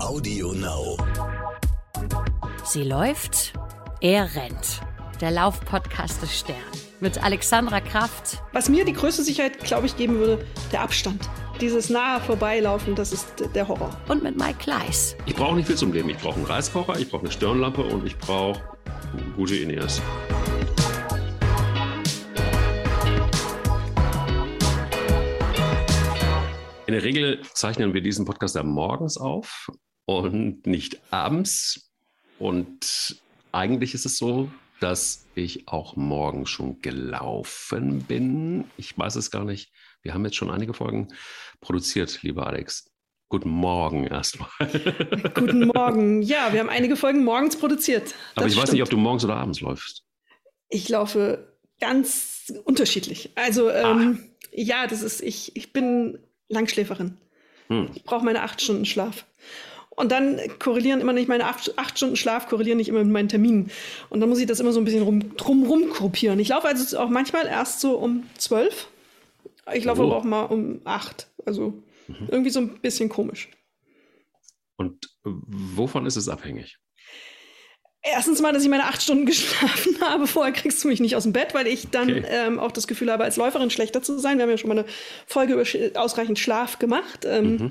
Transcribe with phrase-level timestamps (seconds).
[0.00, 0.96] Audio Now.
[2.64, 3.52] Sie läuft,
[4.00, 4.80] er rennt.
[5.20, 6.56] Der Laufpodcast des Stern.
[7.00, 8.42] Mit Alexandra Kraft.
[8.52, 11.28] Was mir die größte Sicherheit, glaube ich, geben würde, der Abstand.
[11.60, 13.90] Dieses nahe Vorbeilaufen, das ist der Horror.
[14.06, 15.16] Und mit Mike Kleiss.
[15.26, 16.08] Ich brauche nicht viel zum Leben.
[16.10, 18.62] Ich brauche einen Reiskocher, ich brauche eine Stirnlampe und ich brauche
[19.34, 20.00] gute Ineas.
[26.86, 29.68] In der Regel zeichnen wir diesen Podcast ja morgens auf
[30.08, 31.90] und nicht abends.
[32.38, 33.20] Und
[33.52, 34.50] eigentlich ist es so,
[34.80, 38.64] dass ich auch morgen schon gelaufen bin.
[38.78, 39.70] Ich weiß es gar nicht.
[40.00, 41.08] Wir haben jetzt schon einige Folgen
[41.60, 42.90] produziert, lieber Alex.
[43.28, 44.48] Guten Morgen erstmal.
[45.34, 46.22] Guten Morgen.
[46.22, 48.04] Ja, wir haben einige Folgen morgens produziert.
[48.04, 48.62] Das Aber ich stimmt.
[48.62, 50.04] weiß nicht, ob du morgens oder abends läufst.
[50.70, 53.32] Ich laufe ganz unterschiedlich.
[53.34, 57.18] Also, ähm, ja, das ist, ich, ich bin Langschläferin.
[57.66, 57.90] Hm.
[57.94, 59.26] Ich brauche meine acht Stunden Schlaf.
[59.98, 63.28] Und dann korrelieren immer nicht meine acht, acht Stunden Schlaf, korrelieren nicht immer mit meinen
[63.28, 63.70] Terminen.
[64.10, 66.38] Und dann muss ich das immer so ein bisschen rum, drumrum gruppieren.
[66.38, 68.88] Ich laufe also auch manchmal erst so um zwölf.
[69.74, 70.06] Ich laufe Oh.
[70.06, 71.28] aber auch mal um acht.
[71.44, 71.74] Also
[72.28, 73.48] irgendwie so ein bisschen komisch.
[74.76, 75.30] Und äh,
[75.74, 76.78] wovon ist es abhängig?
[78.02, 80.26] Erstens mal, dass ich meine acht Stunden geschlafen habe.
[80.26, 82.24] Vorher kriegst du mich nicht aus dem Bett, weil ich dann Okay.
[82.28, 84.38] ähm, auch das Gefühl habe, als Läuferin schlechter zu sein.
[84.38, 84.88] Wir haben ja schon mal eine
[85.26, 87.24] Folge über sch- ausreichend Schlaf gemacht.
[87.26, 87.70] Ähm, Mhm.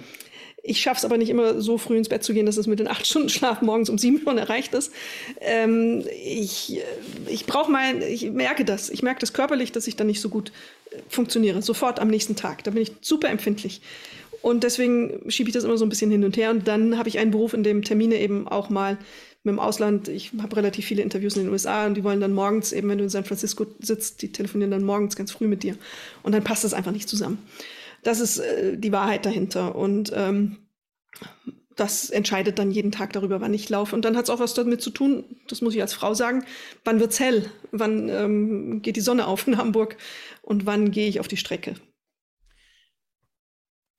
[0.67, 2.79] Ich schaffe es aber nicht immer so früh ins Bett zu gehen, dass es mit
[2.79, 4.91] den acht Stunden Schlaf morgens um sieben schon erreicht ist.
[5.39, 6.83] Ähm, ich äh,
[7.29, 8.89] ich brauche mal, ich merke das.
[8.89, 10.51] Ich merke das körperlich, dass ich dann nicht so gut
[10.91, 11.61] äh, funktioniere.
[11.61, 12.63] Sofort am nächsten Tag.
[12.63, 13.81] Da bin ich super empfindlich.
[14.41, 16.51] Und deswegen schiebe ich das immer so ein bisschen hin und her.
[16.51, 18.97] Und dann habe ich einen Beruf, in dem Termine eben auch mal
[19.43, 22.33] mit dem Ausland, ich habe relativ viele Interviews in den USA und die wollen dann
[22.33, 25.63] morgens, eben wenn du in San Francisco sitzt, die telefonieren dann morgens ganz früh mit
[25.63, 25.75] dir.
[26.21, 27.39] Und dann passt das einfach nicht zusammen.
[28.03, 29.75] Das ist äh, die Wahrheit dahinter.
[29.75, 30.67] Und ähm,
[31.75, 33.95] das entscheidet dann jeden Tag darüber, wann ich laufe.
[33.95, 36.43] Und dann hat es auch was damit zu tun, das muss ich als Frau sagen,
[36.83, 37.51] wann wird's hell?
[37.71, 39.97] Wann ähm, geht die Sonne auf in Hamburg?
[40.41, 41.75] Und wann gehe ich auf die Strecke?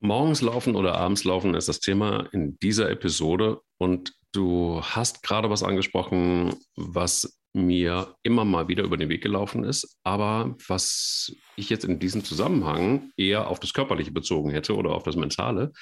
[0.01, 3.61] Morgens laufen oder abends laufen ist das Thema in dieser Episode.
[3.79, 9.65] Und du hast gerade was angesprochen, was mir immer mal wieder über den Weg gelaufen
[9.65, 14.91] ist, aber was ich jetzt in diesem Zusammenhang eher auf das Körperliche bezogen hätte oder
[14.91, 15.73] auf das Mentale.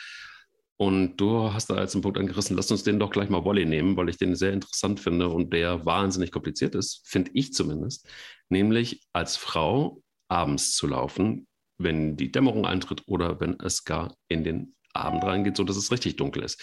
[0.78, 3.64] Und du hast da jetzt einen Punkt angerissen, lass uns den doch gleich mal Volley
[3.64, 8.08] nehmen, weil ich den sehr interessant finde und der wahnsinnig kompliziert ist, finde ich zumindest.
[8.50, 11.46] Nämlich als Frau abends zu laufen,
[11.78, 16.16] wenn die Dämmerung eintritt oder wenn es gar in den Abend reingeht, sodass es richtig
[16.16, 16.62] dunkel ist.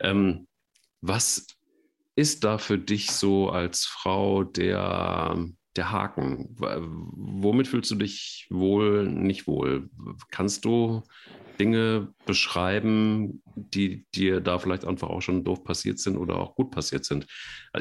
[0.00, 0.46] Ähm,
[1.00, 1.46] was
[2.16, 5.36] ist da für dich so als Frau der,
[5.76, 6.54] der Haken?
[6.58, 9.90] Womit fühlst du dich wohl, nicht wohl?
[10.30, 11.02] Kannst du
[11.58, 16.70] Dinge beschreiben, die dir da vielleicht einfach auch schon doof passiert sind oder auch gut
[16.70, 17.26] passiert sind?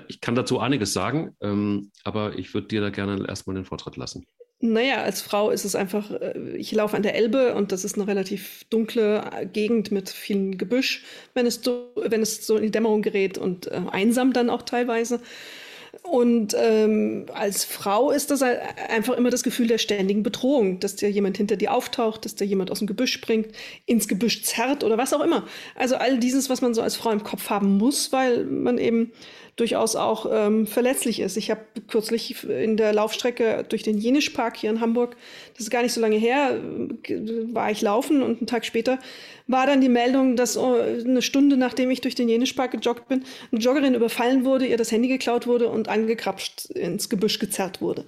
[0.07, 3.97] Ich kann dazu einiges sagen, ähm, aber ich würde dir da gerne erstmal den Vortritt
[3.97, 4.25] lassen.
[4.65, 7.95] Naja, als Frau ist es einfach, äh, ich laufe an der Elbe und das ist
[7.95, 11.03] eine relativ dunkle äh, Gegend mit viel Gebüsch,
[11.33, 14.61] wenn es, so, wenn es so in die Dämmerung gerät und äh, einsam dann auch
[14.61, 15.19] teilweise.
[16.03, 18.57] Und ähm, als Frau ist das ein-
[18.89, 22.45] einfach immer das Gefühl der ständigen Bedrohung, dass dir jemand hinter dir auftaucht, dass dir
[22.45, 23.49] jemand aus dem Gebüsch springt,
[23.85, 25.47] ins Gebüsch zerrt oder was auch immer.
[25.75, 29.11] Also all dieses, was man so als Frau im Kopf haben muss, weil man eben
[29.55, 31.37] durchaus auch ähm, verletzlich ist.
[31.37, 35.15] Ich habe kürzlich in der Laufstrecke durch den Jenischpark hier in Hamburg,
[35.53, 36.59] das ist gar nicht so lange her,
[37.07, 37.19] äh,
[37.53, 38.97] war ich laufen und einen Tag später
[39.45, 43.23] war dann die Meldung, dass oh, eine Stunde nachdem ich durch den Jenischpark gejoggt bin,
[43.51, 48.05] eine Joggerin überfallen wurde, ihr das Handy geklaut wurde und angekrapscht ins Gebüsch gezerrt wurde.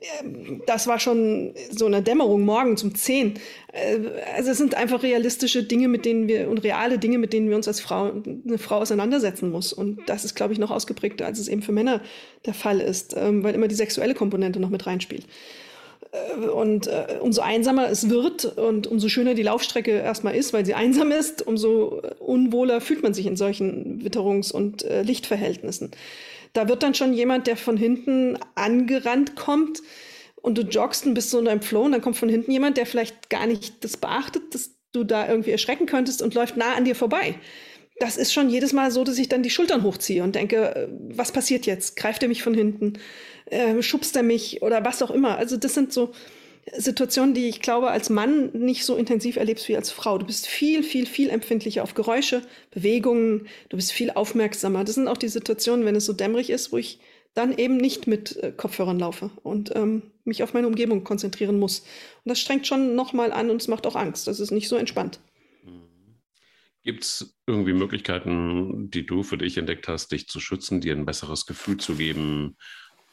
[0.00, 3.34] Ähm, Das war schon so eine Dämmerung morgens um 10.
[3.72, 3.98] Äh,
[4.36, 7.56] Also es sind einfach realistische Dinge, mit denen wir und reale Dinge, mit denen wir
[7.56, 8.12] uns als Frau,
[8.46, 9.72] eine Frau auseinandersetzen muss.
[9.72, 12.00] Und das ist, glaube ich, noch ausgeprägter, als es eben für Männer
[12.46, 15.24] der Fall ist, ähm, weil immer die sexuelle Komponente noch mit reinspielt.
[16.12, 20.66] Äh, Und äh, umso einsamer es wird und umso schöner die Laufstrecke erstmal ist, weil
[20.66, 25.90] sie einsam ist, umso unwohler fühlt man sich in solchen Witterungs- und Lichtverhältnissen.
[26.52, 29.82] Da wird dann schon jemand, der von hinten angerannt kommt
[30.36, 32.76] und du joggst und bist so in deinem Flow und dann kommt von hinten jemand,
[32.76, 36.74] der vielleicht gar nicht das beachtet, dass du da irgendwie erschrecken könntest und läuft nah
[36.74, 37.36] an dir vorbei.
[37.98, 40.88] Das ist schon jedes Mal so, dass ich dann die Schultern hochziehe und denke, äh,
[40.90, 41.96] was passiert jetzt?
[41.96, 42.94] Greift er mich von hinten?
[43.46, 45.38] Äh, schubst er mich oder was auch immer?
[45.38, 46.12] Also das sind so
[46.70, 50.18] Situationen, die ich glaube, als Mann nicht so intensiv erlebst wie als Frau.
[50.18, 54.84] Du bist viel, viel, viel empfindlicher auf Geräusche, Bewegungen, du bist viel aufmerksamer.
[54.84, 57.00] Das sind auch die Situationen, wenn es so dämmerig ist, wo ich
[57.34, 61.80] dann eben nicht mit äh, Kopfhörern laufe und ähm, mich auf meine Umgebung konzentrieren muss.
[61.80, 64.26] Und das strengt schon nochmal an und es macht auch Angst.
[64.26, 65.18] Das ist nicht so entspannt.
[66.84, 71.06] Gibt es irgendwie Möglichkeiten, die du für dich entdeckt hast, dich zu schützen, dir ein
[71.06, 72.56] besseres Gefühl zu geben,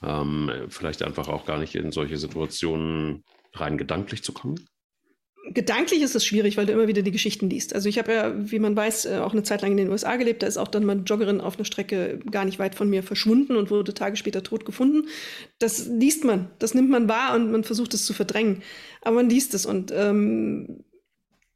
[0.02, 3.24] ähm, vielleicht einfach auch gar nicht in solche Situationen
[3.54, 4.66] rein gedanklich zu kommen?
[5.52, 7.74] Gedanklich ist es schwierig, weil du immer wieder die Geschichten liest.
[7.74, 10.16] Also ich habe ja, wie man weiß, äh, auch eine Zeit lang in den USA
[10.18, 10.44] gelebt.
[10.44, 13.02] Da ist auch dann mal eine Joggerin auf einer Strecke gar nicht weit von mir
[13.04, 15.08] verschwunden und wurde Tage später tot gefunden.
[15.58, 18.62] Das liest man, das nimmt man wahr und man versucht es zu verdrängen.
[19.02, 20.84] Aber man liest es und ähm,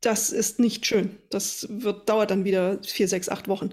[0.05, 1.11] das ist nicht schön.
[1.29, 3.71] Das wird, dauert dann wieder vier, sechs, acht Wochen.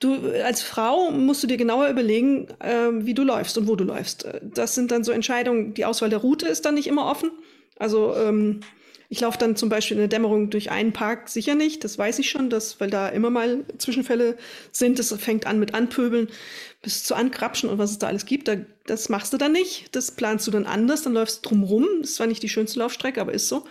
[0.00, 3.84] Du als Frau musst du dir genauer überlegen, äh, wie du läufst und wo du
[3.84, 4.28] läufst.
[4.42, 5.74] Das sind dann so Entscheidungen.
[5.74, 7.30] Die Auswahl der Route ist dann nicht immer offen.
[7.78, 8.60] Also ähm,
[9.08, 12.18] ich laufe dann zum Beispiel in der Dämmerung durch einen Park sicher nicht, das weiß
[12.18, 14.36] ich schon, dass, weil da immer mal Zwischenfälle
[14.72, 14.98] sind.
[14.98, 16.28] Das fängt an mit Anpöbeln
[16.82, 18.48] bis zu Ankrapschen und was es da alles gibt.
[18.48, 18.56] Da,
[18.86, 19.94] das machst du dann nicht.
[19.94, 21.86] Das planst du dann anders, dann läufst du drumrum.
[22.00, 23.64] Das ist zwar nicht die schönste Laufstrecke, aber ist so.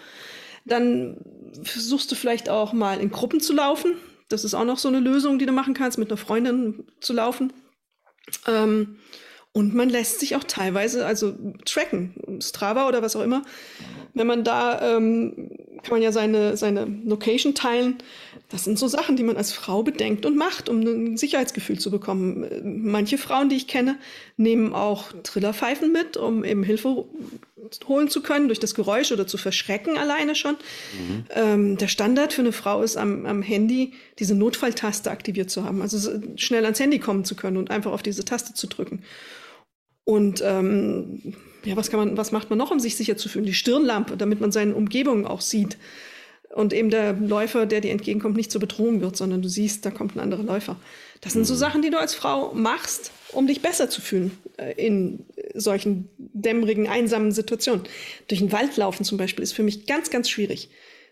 [0.66, 1.18] Dann
[1.63, 3.94] versuchst du vielleicht auch mal in Gruppen zu laufen.
[4.30, 7.13] Das ist auch noch so eine Lösung, die du machen kannst, mit einer Freundin zu
[7.13, 7.54] laufen.
[8.48, 8.98] Ähm,
[9.56, 13.42] und man lässt sich auch teilweise, also tracken, Strava oder was auch immer.
[14.13, 15.50] Wenn man da, ähm,
[15.81, 17.96] kann man ja seine, seine Location teilen.
[18.50, 21.90] Das sind so Sachen, die man als Frau bedenkt und macht, um ein Sicherheitsgefühl zu
[21.90, 22.46] bekommen.
[22.84, 23.98] Manche Frauen, die ich kenne,
[24.36, 27.06] nehmen auch Trillerpfeifen mit, um eben Hilfe
[27.88, 30.56] holen zu können, durch das Geräusch oder zu verschrecken alleine schon.
[30.56, 31.25] Mhm.
[31.34, 35.81] Ähm, der Standard für eine Frau ist am, am Handy, diese Notfalltaste aktiviert zu haben,
[35.81, 39.02] also schnell ans Handy kommen zu können und einfach auf diese Taste zu drücken.
[40.06, 41.34] Und ähm,
[41.66, 43.46] ja, was kann man, was macht man noch, um sich sicher zu fühlen?
[43.46, 45.78] Die Stirnlampe, damit man seine Umgebung auch sieht.
[46.54, 49.92] Und eben der Läufer, der dir entgegenkommt, nicht zur Bedrohung wird, sondern du siehst, da
[49.92, 50.78] kommt ein anderer Läufer.
[51.19, 51.57] Das sind so mhm.
[51.57, 56.88] Sachen, die du als Frau machst, um dich besser zu fühlen äh, in solchen dämmerigen,
[56.88, 57.84] einsamen Situationen.
[58.28, 60.69] Durch den Wald laufen zum Beispiel ist für mich ganz, ganz schwierig.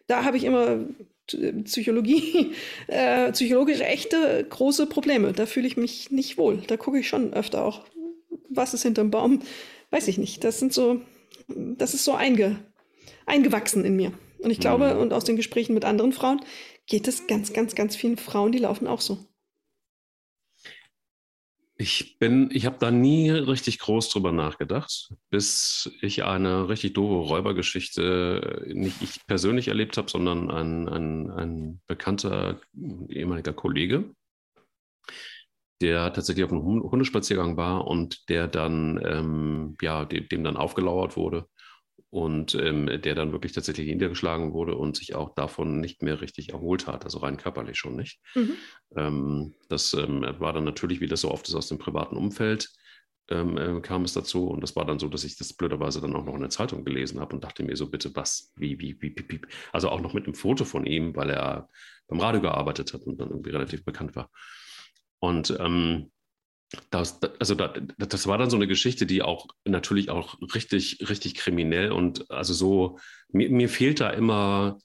[0.08, 0.86] Da habe ich immer
[1.34, 2.54] äh, Psychologie,
[2.88, 5.34] äh, psychologisch echte große Probleme.
[5.34, 6.62] Da fühle ich mich nicht wohl.
[6.68, 7.86] Da gucke ich schon öfter auch
[8.56, 9.42] was ist hinterm Baum,
[9.92, 10.44] weiß ich nicht.
[10.44, 11.02] Das sind so,
[11.48, 12.60] das ist so einge,
[13.26, 14.14] eingewachsen in mir.
[14.40, 15.02] Und ich glaube, mhm.
[15.02, 16.42] und aus den Gesprächen mit anderen Frauen
[16.86, 19.26] geht es ganz, ganz, ganz vielen Frauen, die laufen auch so.
[21.76, 27.28] Ich bin, ich habe da nie richtig groß drüber nachgedacht, bis ich eine richtig doofe
[27.28, 32.62] Räubergeschichte nicht ich persönlich erlebt habe, sondern ein, ein, ein bekannter
[33.10, 34.14] ehemaliger Kollege,
[35.82, 41.18] der tatsächlich auf einem Hundespaziergang war und der dann, ähm, ja, dem, dem, dann aufgelauert
[41.18, 41.48] wurde
[42.10, 46.50] und ähm, der dann wirklich tatsächlich niedergeschlagen wurde und sich auch davon nicht mehr richtig
[46.52, 48.20] erholt hat, also rein körperlich schon nicht.
[48.36, 48.54] Mhm.
[48.96, 52.70] Ähm, das ähm, war dann natürlich, wie das so oft ist, aus dem privaten Umfeld.
[53.30, 56.14] Ähm, äh, kam es dazu und das war dann so, dass ich das blöderweise dann
[56.14, 59.02] auch noch in der Zeitung gelesen habe und dachte mir so, bitte was, wie, wie,
[59.02, 59.42] wie, wie, wie,
[59.72, 61.70] also auch noch mit einem Foto von ihm, weil er
[62.08, 64.30] beim Radio gearbeitet hat und dann irgendwie relativ bekannt war.
[65.24, 66.12] Und ähm,
[66.90, 71.36] das, also das, das war dann so eine Geschichte, die auch natürlich auch richtig, richtig
[71.36, 73.00] kriminell und also so,
[73.30, 74.80] mir, mir fehlt da immer,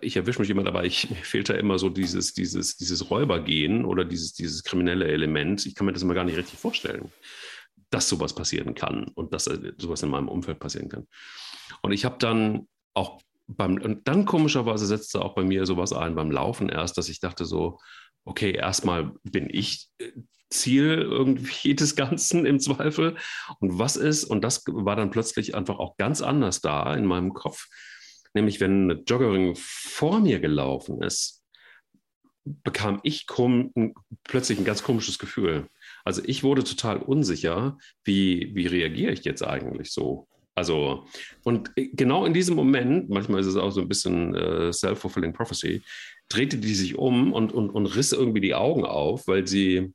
[0.00, 3.84] ich erwische mich immer dabei, ich, mir fehlt da immer so dieses, dieses, dieses Räubergehen
[3.84, 5.66] oder dieses, dieses kriminelle Element.
[5.66, 7.12] Ich kann mir das immer gar nicht richtig vorstellen,
[7.90, 11.06] dass sowas passieren kann und dass äh, sowas in meinem Umfeld passieren kann.
[11.82, 16.14] Und ich habe dann auch beim, und dann komischerweise setzte auch bei mir sowas ein
[16.14, 17.78] beim Laufen erst, dass ich dachte so,
[18.26, 20.12] okay, erstmal bin ich äh,
[20.50, 23.16] Ziel irgendwie des Ganzen im Zweifel.
[23.60, 27.32] Und was ist, und das war dann plötzlich einfach auch ganz anders da in meinem
[27.32, 27.68] Kopf,
[28.34, 31.42] nämlich wenn eine Joggerin vor mir gelaufen ist,
[32.44, 35.66] bekam ich plötzlich ein ganz komisches Gefühl.
[36.04, 40.28] Also ich wurde total unsicher, wie, wie reagiere ich jetzt eigentlich so?
[40.54, 41.06] Also,
[41.44, 45.82] und genau in diesem Moment, manchmal ist es auch so ein bisschen äh, self-fulfilling prophecy,
[46.28, 49.94] drehte die sich um und, und, und riss irgendwie die Augen auf, weil sie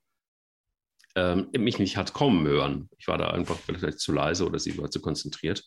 [1.15, 2.89] ähm, mich nicht hat kommen hören.
[2.97, 5.63] Ich war da einfach vielleicht zu leise oder sie war zu konzentriert.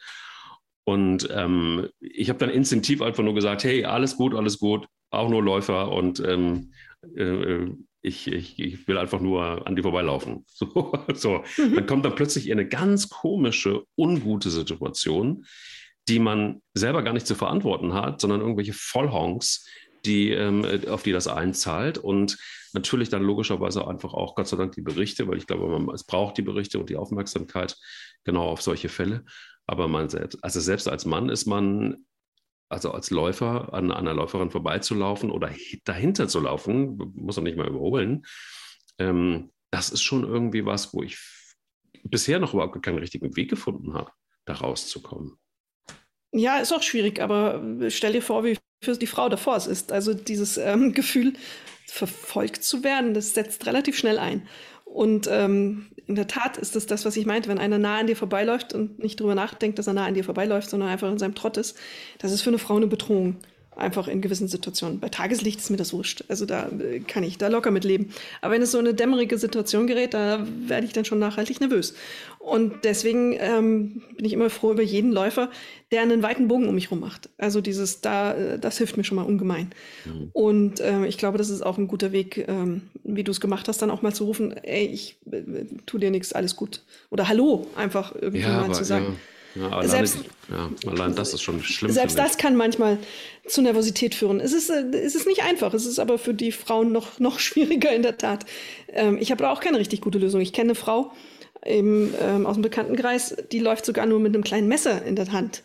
[0.87, 5.29] Und ähm, ich habe dann instinktiv einfach nur gesagt, hey, alles gut, alles gut, auch
[5.29, 6.73] nur Läufer und ähm,
[7.17, 7.67] äh,
[8.03, 10.45] ich, ich, ich, will einfach nur an die vorbeilaufen.
[10.55, 11.45] So, so.
[11.57, 11.75] Mhm.
[11.75, 15.47] Dann kommt dann plötzlich eine ganz komische, ungute Situation,
[16.09, 19.67] die man selber gar nicht zu verantworten hat, sondern irgendwelche Vollhonks,
[20.07, 21.99] die, ähm, auf die das einzahlt.
[21.99, 22.39] Und
[22.73, 26.05] natürlich dann logischerweise einfach auch, Gott sei Dank, die Berichte, weil ich glaube, man, es
[26.05, 27.77] braucht die Berichte und die Aufmerksamkeit
[28.25, 29.25] genau auf solche Fälle.
[29.67, 32.05] Aber man selbst, also selbst als Mann ist man,
[32.69, 35.51] also als Läufer an, einer Läuferin vorbeizulaufen oder
[35.85, 38.25] dahinter zu laufen, muss man nicht mal überholen,
[38.99, 41.19] ähm, das ist schon irgendwie was, wo ich
[42.05, 44.13] bisher noch überhaupt keinen richtigen Weg gefunden habe,
[44.45, 45.39] da rauszukommen.
[46.33, 49.93] Ja, ist auch schwierig, aber stell dir vor, wie für die Frau davor es ist.
[49.93, 51.35] Also dieses ähm, Gefühl,
[51.87, 54.49] verfolgt zu werden, das setzt relativ schnell ein.
[54.85, 58.07] Und ähm, in der Tat ist es das, was ich meinte, wenn einer nah an
[58.07, 61.19] dir vorbeiläuft und nicht drüber nachdenkt, dass er nah an dir vorbeiläuft, sondern einfach in
[61.19, 61.77] seinem Trott ist,
[62.19, 63.37] das ist für eine Frau eine Bedrohung.
[63.77, 65.01] Einfach in gewissen Situationen.
[65.01, 66.25] Bei Tageslicht ist mir das wurscht.
[66.29, 68.11] Also da äh, kann ich da locker mit leben.
[68.41, 71.95] Aber wenn es so eine dämmerige Situation gerät, da werde ich dann schon nachhaltig nervös.
[72.39, 75.51] Und deswegen ähm, bin ich immer froh über jeden Läufer,
[75.91, 77.31] der einen weiten Bogen um mich rum macht.
[77.37, 79.71] Also dieses, da, äh, das hilft mir schon mal ungemein.
[80.05, 80.31] Mhm.
[80.33, 83.67] Und äh, ich glaube, das ist auch ein guter Weg, ähm, wie du es gemacht
[83.67, 86.83] hast, dann auch mal zu rufen, ey, ich äh, tu dir nichts, alles gut.
[87.11, 89.07] Oder Hallo, einfach irgendwie ja, mal aber, zu sagen.
[89.09, 90.19] Ja ja, alleine, selbst,
[90.51, 91.93] ja, allein das ist schon schlimm.
[91.93, 92.99] Selbst das kann manchmal
[93.47, 94.41] zu Nervosität führen.
[94.41, 97.39] Es ist, äh, es ist nicht einfach, es ist aber für die Frauen noch, noch
[97.39, 98.45] schwieriger in der Tat.
[98.89, 100.41] Ähm, ich habe da auch keine richtig gute Lösung.
[100.41, 101.13] Ich kenne eine Frau
[101.65, 105.33] im, ähm, aus dem Bekanntenkreis, die läuft sogar nur mit einem kleinen Messer in der
[105.33, 105.63] Hand.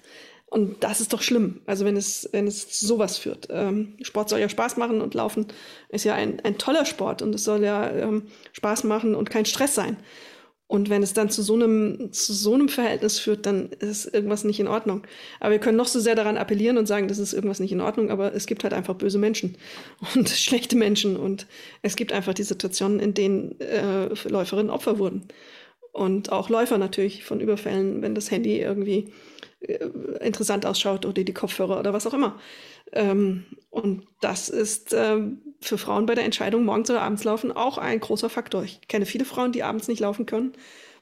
[0.49, 3.49] Und das ist doch schlimm, also wenn es, wenn es sowas führt.
[3.51, 5.45] Ähm, Sport soll ja Spaß machen und Laufen
[5.89, 9.45] ist ja ein, ein toller Sport und es soll ja ähm, Spaß machen und kein
[9.45, 9.97] Stress sein.
[10.69, 14.43] Und wenn es dann zu so einem, zu so einem Verhältnis führt, dann ist irgendwas
[14.43, 15.01] nicht in Ordnung.
[15.39, 17.81] Aber wir können noch so sehr daran appellieren und sagen, das ist irgendwas nicht in
[17.81, 19.57] Ordnung, aber es gibt halt einfach böse Menschen
[20.15, 21.17] und schlechte Menschen.
[21.17, 21.47] Und
[21.81, 25.23] es gibt einfach die Situationen, in denen äh, Läuferinnen Opfer wurden.
[25.91, 29.11] Und auch Läufer natürlich von Überfällen, wenn das Handy irgendwie
[29.61, 29.85] äh,
[30.21, 32.39] interessant ausschaut oder die Kopfhörer oder was auch immer.
[32.91, 37.77] Ähm, und das ist ähm, für Frauen bei der Entscheidung, morgens oder abends laufen, auch
[37.77, 38.63] ein großer Faktor.
[38.63, 40.53] Ich kenne viele Frauen, die abends nicht laufen können,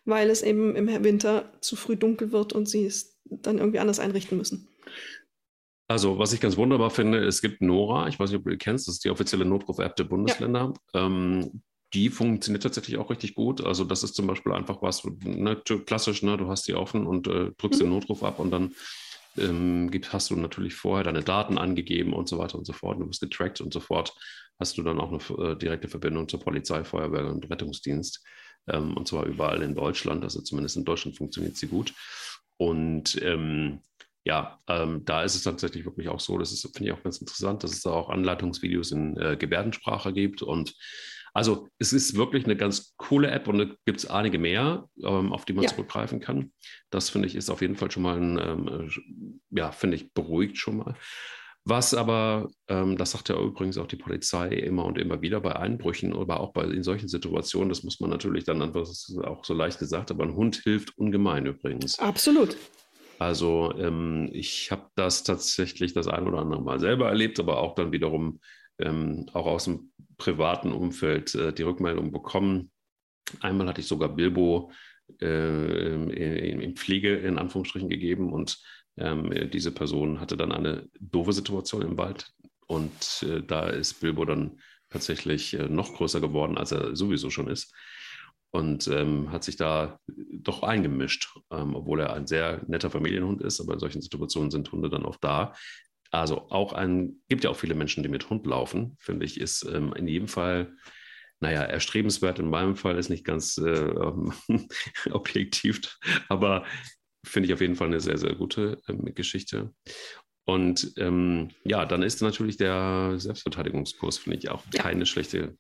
[0.06, 4.00] weil es eben im Winter zu früh dunkel wird und sie es dann irgendwie anders
[4.00, 4.68] einrichten müssen.
[5.90, 8.58] Also, was ich ganz wunderbar finde, es gibt Nora, ich weiß nicht, ob du die
[8.58, 10.74] kennst, das ist die offizielle Notruf-App der Bundesländer.
[10.94, 11.06] Ja.
[11.06, 11.62] Ähm,
[11.94, 13.64] die funktioniert tatsächlich auch richtig gut.
[13.64, 17.28] Also, das ist zum Beispiel einfach was, ne, klassisch, ne, du hast die offen und
[17.28, 17.86] äh, drückst mhm.
[17.86, 18.76] den Notruf ab und dann
[19.38, 23.00] ähm, hast du natürlich vorher deine Daten angegeben und so weiter und so fort.
[23.00, 24.14] Du wirst getrackt und so fort.
[24.60, 28.24] Hast du dann auch eine äh, direkte Verbindung zur Polizei, Feuerwehr und Rettungsdienst.
[28.68, 30.24] Ähm, und zwar überall in Deutschland.
[30.24, 31.94] Also zumindest in Deutschland funktioniert sie gut.
[32.58, 33.82] Und ähm,
[34.28, 37.20] ja, ähm, da ist es tatsächlich wirklich auch so, das ist, finde ich auch ganz
[37.20, 40.74] interessant, dass es da auch Anleitungsvideos in äh, Gebärdensprache gibt und
[41.34, 45.32] also es ist wirklich eine ganz coole App und da gibt es einige mehr, ähm,
[45.32, 45.70] auf die man ja.
[45.70, 46.52] zurückgreifen kann.
[46.90, 50.58] Das finde ich ist auf jeden Fall schon mal ein, ähm, ja, finde ich beruhigt
[50.58, 50.96] schon mal.
[51.70, 55.58] Was aber, ähm, das sagt ja übrigens auch die Polizei immer und immer wieder bei
[55.58, 59.18] Einbrüchen, aber auch bei in solchen Situationen, das muss man natürlich dann einfach, das ist
[59.18, 62.00] auch so leicht gesagt, aber ein Hund hilft ungemein übrigens.
[62.00, 62.56] Absolut.
[63.20, 67.76] Also ähm, ich habe das tatsächlich das ein oder andere Mal selber erlebt, aber auch
[67.76, 68.40] dann wiederum
[68.80, 72.72] ähm, auch aus dem privaten Umfeld äh, die Rückmeldung bekommen.
[73.42, 74.72] Einmal hatte ich sogar Bilbo
[75.22, 78.58] äh, in, in, Pflege in Anführungsstrichen gegeben und
[78.98, 82.34] ähm, diese Person hatte dann eine doofe Situation im Wald
[82.68, 87.48] und äh, da ist Bilbo dann tatsächlich äh, noch größer geworden, als er sowieso schon
[87.48, 87.74] ist
[88.52, 93.60] und ähm, hat sich da doch eingemischt, ähm, obwohl er ein sehr netter Familienhund ist,
[93.60, 95.54] aber in solchen Situationen sind Hunde dann oft da.
[96.12, 99.64] Also auch ein, gibt ja auch viele Menschen, die mit Hund laufen, finde ich, ist
[99.64, 100.74] ähm, in jedem Fall,
[101.40, 102.40] naja, erstrebenswert.
[102.40, 103.94] In meinem Fall ist nicht ganz äh,
[105.12, 105.98] objektiv,
[106.30, 106.66] aber
[107.28, 109.72] finde ich auf jeden Fall eine sehr, sehr gute ähm, Geschichte.
[110.46, 114.82] Und ähm, ja, dann ist natürlich der Selbstverteidigungskurs, finde ich, auch ja.
[114.82, 115.58] keine, schlechte,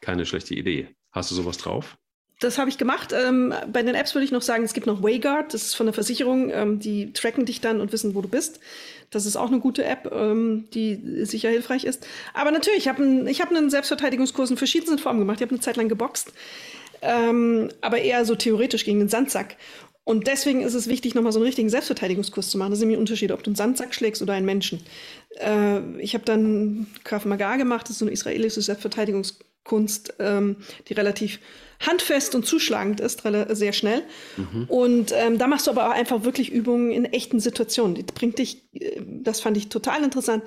[0.00, 0.88] keine schlechte Idee.
[1.12, 1.96] Hast du sowas drauf?
[2.40, 3.12] Das habe ich gemacht.
[3.12, 5.86] Ähm, bei den Apps würde ich noch sagen, es gibt noch Wayguard, das ist von
[5.86, 6.50] der Versicherung.
[6.50, 8.58] Ähm, die tracken dich dann und wissen, wo du bist.
[9.10, 12.06] Das ist auch eine gute App, ähm, die sicher hilfreich ist.
[12.34, 15.36] Aber natürlich, ich habe einen, hab einen Selbstverteidigungskurs in verschiedensten Formen gemacht.
[15.36, 16.32] Ich habe eine Zeit lang geboxt,
[17.02, 19.56] ähm, aber eher so theoretisch gegen den Sandsack.
[20.04, 22.70] Und deswegen ist es wichtig, nochmal so einen richtigen Selbstverteidigungskurs zu machen.
[22.70, 24.80] Das ist nämlich ein Unterschied, ob du einen Sandsack schlägst oder einen Menschen.
[25.40, 30.56] Äh, ich habe dann Krav Maga gemacht, das ist so eine israelische Selbstverteidigungskunst, ähm,
[30.88, 31.40] die relativ
[31.80, 34.02] handfest und zuschlagend ist, sehr schnell.
[34.36, 34.64] Mhm.
[34.68, 37.94] Und ähm, da machst du aber auch einfach wirklich Übungen in echten Situationen.
[37.94, 40.44] Die bringt dich, äh, das fand ich total interessant,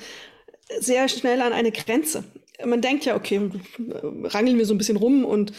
[0.79, 2.23] sehr schnell an eine Grenze.
[2.63, 3.49] Man denkt ja, okay,
[4.23, 5.53] rangeln wir so ein bisschen rum und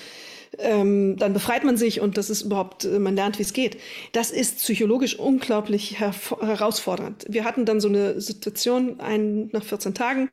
[0.58, 3.78] ähm, dann befreit man sich und das ist überhaupt, äh, man lernt, wie es geht.
[4.12, 7.26] Das ist psychologisch unglaublich herausfordernd.
[7.28, 10.30] Wir hatten dann so eine Situation ein, nach 14 Tagen,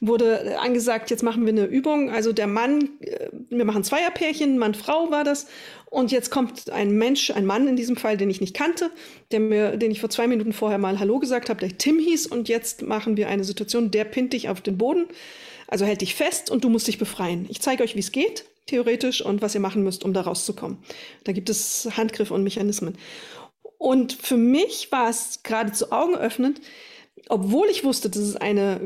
[0.00, 2.10] wurde angesagt, jetzt machen wir eine Übung.
[2.10, 5.46] Also der Mann, äh, wir machen Zweierpärchen, Mann, Frau war das.
[5.90, 8.90] Und jetzt kommt ein Mensch, ein Mann in diesem Fall, den ich nicht kannte,
[9.30, 12.26] der mir, den ich vor zwei Minuten vorher mal Hallo gesagt habe, der Tim hieß.
[12.26, 15.06] Und jetzt machen wir eine Situation, der pinnt dich auf den Boden,
[15.66, 17.46] also hält dich fest und du musst dich befreien.
[17.48, 20.78] Ich zeige euch, wie es geht, theoretisch, und was ihr machen müsst, um da rauszukommen.
[21.24, 22.96] Da gibt es Handgriffe und Mechanismen.
[23.78, 26.60] Und für mich war es geradezu augenöffnend,
[27.28, 28.80] obwohl ich wusste, dass es eine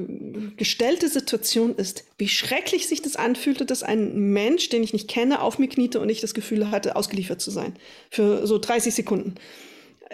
[0.57, 5.43] gestellte Situation ist, wie schrecklich sich das anfühlte, dass ein Mensch, den ich nicht kenne,
[5.43, 7.75] auf mir kniete und ich das Gefühl hatte, ausgeliefert zu sein.
[8.11, 9.35] Für so 30 Sekunden.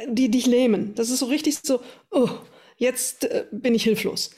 [0.06, 0.94] Die dich lähmen.
[0.94, 2.28] Das ist so richtig so, oh,
[2.76, 4.30] jetzt äh, bin ich hilflos.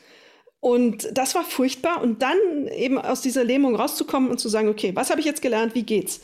[0.61, 2.03] Und das war furchtbar.
[2.03, 5.43] Und dann eben aus dieser Lähmung rauszukommen und zu sagen, okay, was habe ich jetzt
[5.43, 5.75] gelernt?
[5.75, 6.21] Wie geht's?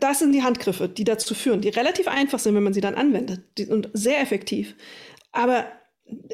[0.00, 2.94] Das sind die Handgriffe, die dazu führen, die relativ einfach sind, wenn man sie dann
[2.94, 4.74] anwendet und sehr effektiv.
[5.32, 5.66] Aber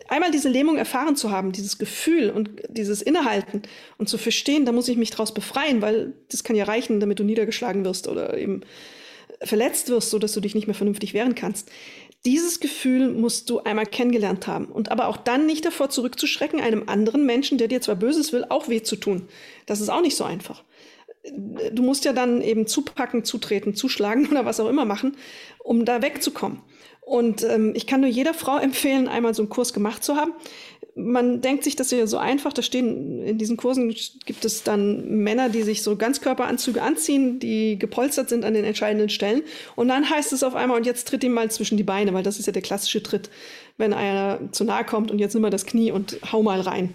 [0.09, 3.63] einmal diese Lähmung erfahren zu haben, dieses Gefühl und dieses Innehalten
[3.99, 7.19] und zu verstehen, da muss ich mich daraus befreien, weil das kann ja reichen, damit
[7.19, 8.63] du niedergeschlagen wirst oder eben
[9.43, 11.71] verletzt wirst, so dass du dich nicht mehr vernünftig wehren kannst.
[12.25, 16.89] Dieses Gefühl musst du einmal kennengelernt haben und aber auch dann nicht davor zurückzuschrecken, einem
[16.89, 19.29] anderen Menschen, der dir zwar Böses will, auch weh zu tun.
[19.67, 20.65] Das ist auch nicht so einfach.
[21.73, 25.17] Du musst ja dann eben zupacken, zutreten, zuschlagen oder was auch immer machen,
[25.59, 26.63] um da wegzukommen.
[27.09, 30.33] Und ähm, ich kann nur jeder Frau empfehlen, einmal so einen Kurs gemacht zu haben.
[30.99, 32.53] Man denkt sich, das ja so einfach.
[32.53, 37.79] Da stehen in diesen Kursen gibt es dann Männer, die sich so Ganzkörperanzüge anziehen, die
[37.79, 39.43] gepolstert sind an den entscheidenden Stellen.
[39.77, 42.23] Und dann heißt es auf einmal, und jetzt tritt ihm mal zwischen die Beine, weil
[42.23, 43.31] das ist ja der klassische Tritt,
[43.77, 46.95] wenn einer zu nahe kommt und jetzt nimm mal das Knie und hau mal rein.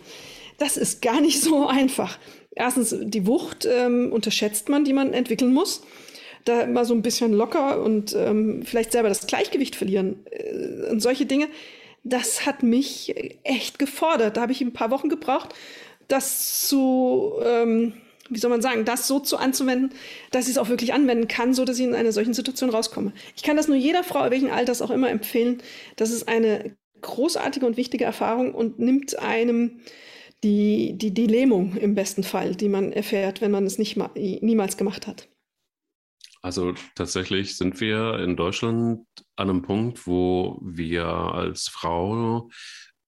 [0.57, 2.19] Das ist gar nicht so einfach.
[2.51, 5.81] Erstens, die Wucht ähm, unterschätzt man, die man entwickeln muss
[6.45, 11.01] da immer so ein bisschen locker und ähm, vielleicht selber das Gleichgewicht verlieren äh, und
[11.01, 11.47] solche Dinge,
[12.03, 14.37] das hat mich echt gefordert.
[14.37, 15.53] Da habe ich ein paar Wochen gebraucht,
[16.07, 17.93] das zu, ähm,
[18.29, 19.93] wie soll man sagen, das so zu anzuwenden,
[20.31, 23.13] dass ich es auch wirklich anwenden kann, so dass ich in einer solchen Situation rauskomme.
[23.35, 25.61] Ich kann das nur jeder Frau, welchen Alters auch immer, empfehlen.
[25.95, 29.79] Das ist eine großartige und wichtige Erfahrung und nimmt einem
[30.43, 34.09] die, die, die Lähmung im besten Fall, die man erfährt, wenn man es nicht mal,
[34.15, 35.29] niemals gemacht hat.
[36.43, 39.07] Also tatsächlich sind wir in Deutschland
[39.37, 42.49] an einem Punkt, wo wir als Frau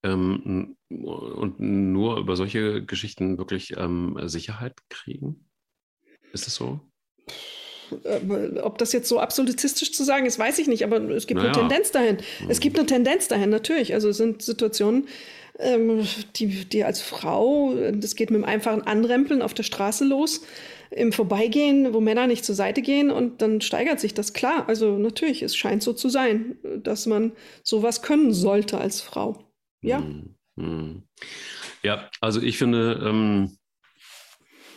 [0.02, 5.50] ähm, und nur über solche Geschichten wirklich ähm, Sicherheit kriegen.
[6.32, 6.80] Ist es so?
[8.62, 11.52] Ob das jetzt so absolutistisch zu sagen ist, weiß ich nicht, aber es gibt naja.
[11.52, 12.16] eine Tendenz dahin.
[12.48, 13.92] Es gibt eine Tendenz dahin, natürlich.
[13.92, 15.08] Also es sind Situationen,
[15.58, 20.42] ähm, die, die als Frau, das geht mit einem einfachen Anrempeln auf der Straße los,
[20.90, 24.68] im Vorbeigehen, wo Männer nicht zur Seite gehen und dann steigert sich das klar.
[24.68, 29.44] Also natürlich, es scheint so zu sein, dass man sowas können sollte als Frau.
[29.80, 30.00] Ja.
[30.56, 31.02] Mhm.
[31.82, 33.56] Ja, also ich finde, ähm,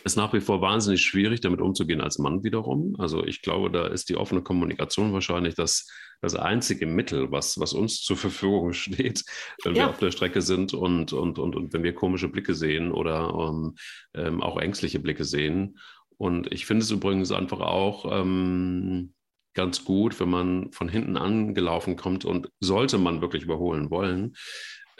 [0.04, 2.96] es nach wie vor wahnsinnig schwierig, damit umzugehen als Mann wiederum.
[2.98, 5.88] Also ich glaube, da ist die offene Kommunikation wahrscheinlich das,
[6.20, 9.24] das einzige Mittel, was, was uns zur Verfügung steht,
[9.64, 9.84] wenn ja.
[9.84, 13.34] wir auf der Strecke sind und, und, und, und wenn wir komische Blicke sehen oder
[13.34, 13.74] um,
[14.14, 15.78] ähm, auch ängstliche Blicke sehen.
[16.20, 19.14] Und ich finde es übrigens einfach auch ähm,
[19.54, 24.34] ganz gut, wenn man von hinten angelaufen kommt und sollte man wirklich überholen wollen,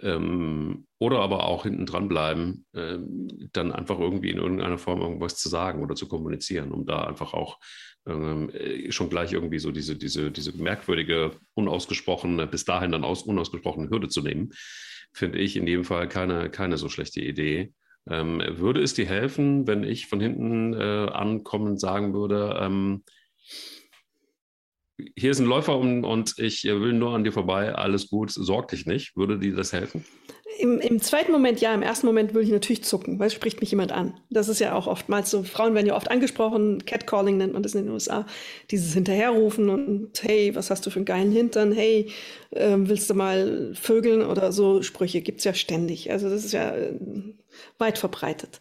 [0.00, 5.37] ähm, oder aber auch hinten dran bleiben, ähm, dann einfach irgendwie in irgendeiner Form irgendwas
[5.37, 7.59] zu sagen oder zu kommunizieren, um da einfach auch
[8.06, 13.24] ähm, äh, schon gleich irgendwie so diese, diese, diese merkwürdige, unausgesprochene, bis dahin dann aus,
[13.24, 14.54] unausgesprochene Hürde zu nehmen,
[15.12, 17.74] finde ich in jedem Fall keine, keine so schlechte Idee.
[18.08, 23.04] Ähm, würde es dir helfen, wenn ich von hinten äh, ankommend sagen würde, ähm,
[25.16, 28.68] hier ist ein Läufer und, und ich will nur an dir vorbei, alles gut, sorg
[28.68, 29.16] dich nicht.
[29.16, 30.04] Würde dir das helfen?
[30.58, 33.60] Im, Im, zweiten Moment ja, im ersten Moment würde ich natürlich zucken, weil es spricht
[33.60, 34.20] mich jemand an.
[34.28, 37.74] Das ist ja auch oftmals so, Frauen werden ja oft angesprochen, Catcalling nennt man das
[37.74, 38.26] in den USA,
[38.70, 42.10] dieses Hinterherrufen und hey, was hast du für einen geilen Hintern, hey,
[42.50, 46.10] äh, willst du mal vögeln oder so Sprüche gibt es ja ständig.
[46.10, 46.92] Also das ist ja äh,
[47.78, 48.60] weit verbreitet.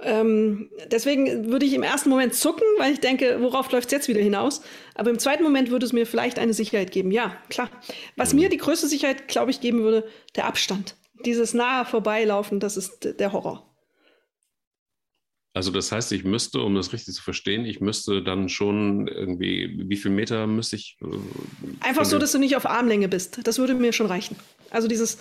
[0.00, 4.08] Ähm, deswegen würde ich im ersten Moment zucken, weil ich denke, worauf läuft es jetzt
[4.08, 4.62] wieder hinaus?
[4.94, 7.10] Aber im zweiten Moment würde es mir vielleicht eine Sicherheit geben.
[7.12, 7.70] Ja, klar.
[8.16, 10.96] Was mir die größte Sicherheit, glaube ich, geben würde, der Abstand.
[11.24, 13.68] Dieses nahe Vorbeilaufen, das ist der Horror.
[15.54, 19.70] Also das heißt, ich müsste, um das richtig zu verstehen, ich müsste dann schon irgendwie,
[19.86, 20.96] wie viel Meter müsste ich?
[21.02, 23.40] Äh, Einfach so, dass du nicht auf Armlänge bist.
[23.44, 24.36] Das würde mir schon reichen.
[24.70, 25.18] Also dieses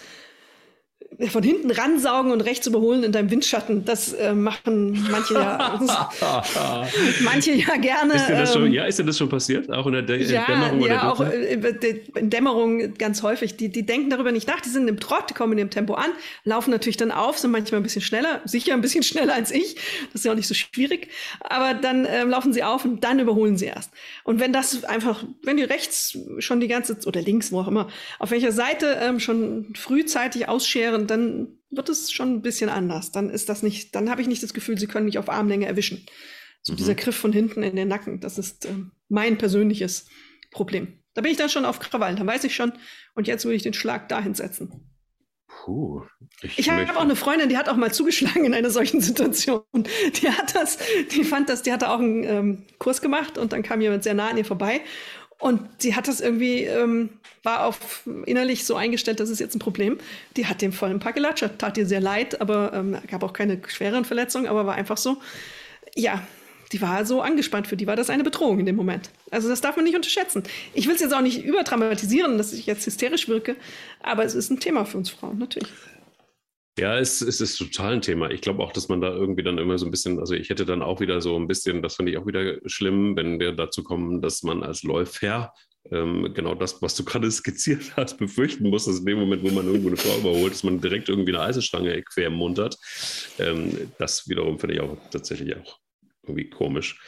[1.30, 3.86] von hinten ransaugen und rechts überholen in deinem Windschatten.
[3.86, 5.80] Das äh, machen manche ja,
[7.22, 8.16] manche ja gerne.
[8.16, 9.72] Ist dir, das schon, ähm, ja, ist dir das schon passiert?
[9.72, 10.82] Auch in der De ja, Dämmerung?
[10.82, 11.54] Ja, auch äh,
[12.16, 13.58] in Dämmerung ganz häufig.
[13.58, 14.62] Die, die denken darüber nicht nach.
[14.62, 16.10] Die sind im Trott, die kommen in dem Tempo an,
[16.44, 19.76] laufen natürlich dann auf, sind manchmal ein bisschen schneller, sicher ein bisschen schneller als ich.
[20.12, 21.10] Das ist ja auch nicht so schwierig.
[21.42, 23.92] Aber dann ähm, laufen sie auf und dann überholen sie erst.
[24.24, 27.90] Und wenn das einfach, wenn die rechts schon die ganze, oder links, wo auch immer,
[28.20, 33.12] auf welcher Seite ähm, schon frühzeitig ausscheren, dann wird es schon ein bisschen anders.
[33.12, 35.68] Dann ist das nicht, dann habe ich nicht das Gefühl, sie können mich auf Armlänge
[35.68, 36.06] erwischen.
[36.62, 36.78] So mhm.
[36.78, 38.70] dieser Griff von hinten in den Nacken, das ist äh,
[39.10, 40.08] mein persönliches
[40.52, 41.00] Problem.
[41.14, 42.74] Da bin ich dann schon auf Krawall, da weiß ich schon,
[43.16, 44.88] und jetzt würde ich den Schlag dahin setzen.
[45.48, 46.04] Puh,
[46.42, 49.64] ich, ich habe auch eine Freundin, die hat auch mal zugeschlagen in einer solchen Situation.
[49.74, 50.78] Die hat das,
[51.12, 54.14] die fand das, die hatte auch einen ähm, Kurs gemacht und dann kam jemand sehr
[54.14, 54.82] nah an ihr vorbei
[55.42, 57.10] und sie hat das irgendwie, ähm,
[57.44, 59.98] war auf innerlich so eingestellt, das ist jetzt ein Problem.
[60.38, 63.34] Die hat dem voll ein paar gelatscht, tat ihr sehr leid, aber ähm, gab auch
[63.34, 65.18] keine schweren Verletzungen, aber war einfach so.
[65.96, 66.22] Ja,
[66.72, 69.10] die war so angespannt, für die war das eine Bedrohung in dem Moment.
[69.32, 70.44] Also das darf man nicht unterschätzen.
[70.74, 73.56] Ich will es jetzt auch nicht überdramatisieren, dass ich jetzt hysterisch wirke,
[74.02, 75.72] aber es ist ein Thema für uns Frauen, natürlich.
[76.80, 78.32] Ja, es, es ist total ein Thema.
[78.32, 80.66] Ich glaube auch, dass man da irgendwie dann immer so ein bisschen, also ich hätte
[80.66, 83.84] dann auch wieder so ein bisschen, das finde ich auch wieder schlimm, wenn wir dazu
[83.84, 85.54] kommen, dass man als Läufer
[85.92, 89.50] ähm, genau das, was du gerade skizziert hast, befürchten muss, dass in dem Moment, wo
[89.50, 92.78] man irgendwo eine Frau überholt, dass man direkt irgendwie eine Eisenstange quer muntert.
[93.40, 95.80] Ähm, das wiederum finde ich auch tatsächlich auch
[96.24, 97.00] irgendwie komisch.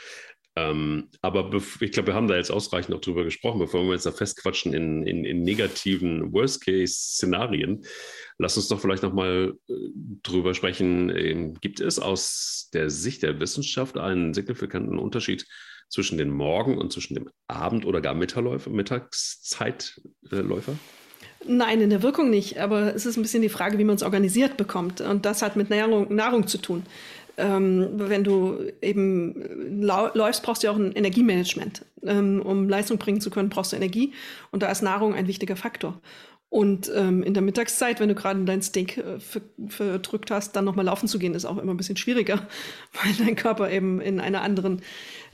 [0.55, 4.05] Ähm, aber ich glaube, wir haben da jetzt ausreichend noch drüber gesprochen, bevor wir jetzt
[4.05, 7.83] da festquatschen in, in, in negativen Worst-Case-Szenarien.
[8.37, 9.73] Lass uns doch vielleicht nochmal äh,
[10.21, 11.09] drüber sprechen.
[11.15, 15.47] Ähm, gibt es aus der Sicht der Wissenschaft einen signifikanten Unterschied
[15.89, 20.75] zwischen den Morgen- und zwischen dem Abend- oder gar Mittagszeitläufer?
[21.45, 22.59] Nein, in der Wirkung nicht.
[22.59, 25.01] Aber es ist ein bisschen die Frage, wie man es organisiert bekommt.
[25.01, 26.83] Und das hat mit Nahrung, Nahrung zu tun
[27.37, 31.85] ähm, wenn du eben läufst, brauchst du ja auch ein Energiemanagement.
[32.05, 34.13] Ähm, um Leistung bringen zu können, brauchst du Energie.
[34.51, 35.99] Und da ist Nahrung ein wichtiger Faktor.
[36.53, 39.17] Und ähm, in der Mittagszeit, wenn du gerade dein Steak äh,
[39.69, 42.47] verdrückt hast, dann nochmal laufen zu gehen, ist auch immer ein bisschen schwieriger,
[42.93, 44.83] weil dein Körper eben in einer anderen,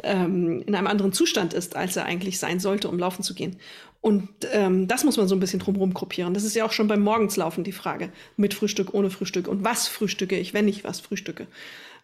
[0.01, 3.57] ähm, in einem anderen Zustand ist, als er eigentlich sein sollte, um laufen zu gehen.
[3.99, 6.33] Und ähm, das muss man so ein bisschen drumherum gruppieren.
[6.33, 8.13] Das ist ja auch schon beim Morgenslaufen die Frage.
[8.37, 9.49] Mit Frühstück, ohne Frühstück.
[9.49, 11.47] Und was frühstücke ich, wenn ich was frühstücke?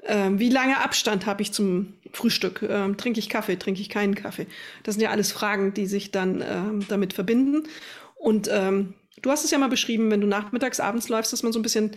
[0.05, 2.61] Ähm, wie lange Abstand habe ich zum Frühstück?
[2.61, 3.55] Ähm, trinke ich Kaffee?
[3.57, 4.47] Trinke ich keinen Kaffee?
[4.83, 7.67] Das sind ja alles Fragen, die sich dann ähm, damit verbinden.
[8.15, 11.53] Und ähm, du hast es ja mal beschrieben, wenn du nachmittags, abends läufst, dass man
[11.53, 11.91] so ein bisschen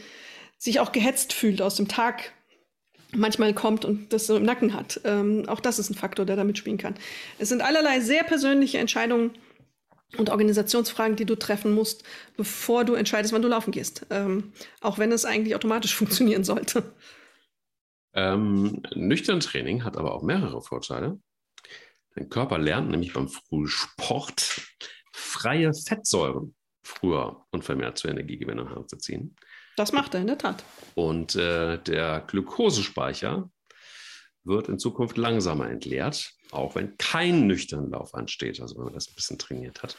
[0.56, 2.32] sich auch gehetzt fühlt aus dem Tag
[3.14, 5.00] manchmal kommt und das so im Nacken hat.
[5.04, 6.94] Ähm, auch das ist ein Faktor, der damit spielen kann.
[7.38, 9.30] Es sind allerlei sehr persönliche Entscheidungen
[10.16, 12.02] und Organisationsfragen, die du treffen musst,
[12.36, 14.06] bevor du entscheidest, wann du laufen gehst.
[14.10, 16.82] Ähm, auch wenn es eigentlich automatisch funktionieren sollte.
[18.18, 21.20] Ähm, nüchtern Training hat aber auch mehrere Vorteile.
[22.16, 24.60] Dein Körper lernt nämlich beim Frühsport
[25.12, 29.36] freie Fettsäuren früher und vermehrt zur Energiegewinnung heranzuziehen.
[29.76, 30.64] Das macht er in der Tat.
[30.96, 33.48] Und äh, der Glukosespeicher
[34.42, 39.08] wird in Zukunft langsamer entleert, auch wenn kein nüchterner Lauf ansteht, also wenn man das
[39.08, 39.96] ein bisschen trainiert hat.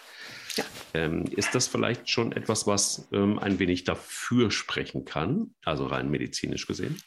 [0.57, 0.65] Ja.
[0.93, 6.09] Ähm, ist das vielleicht schon etwas, was ähm, ein wenig dafür sprechen kann, also rein
[6.09, 7.01] medizinisch gesehen?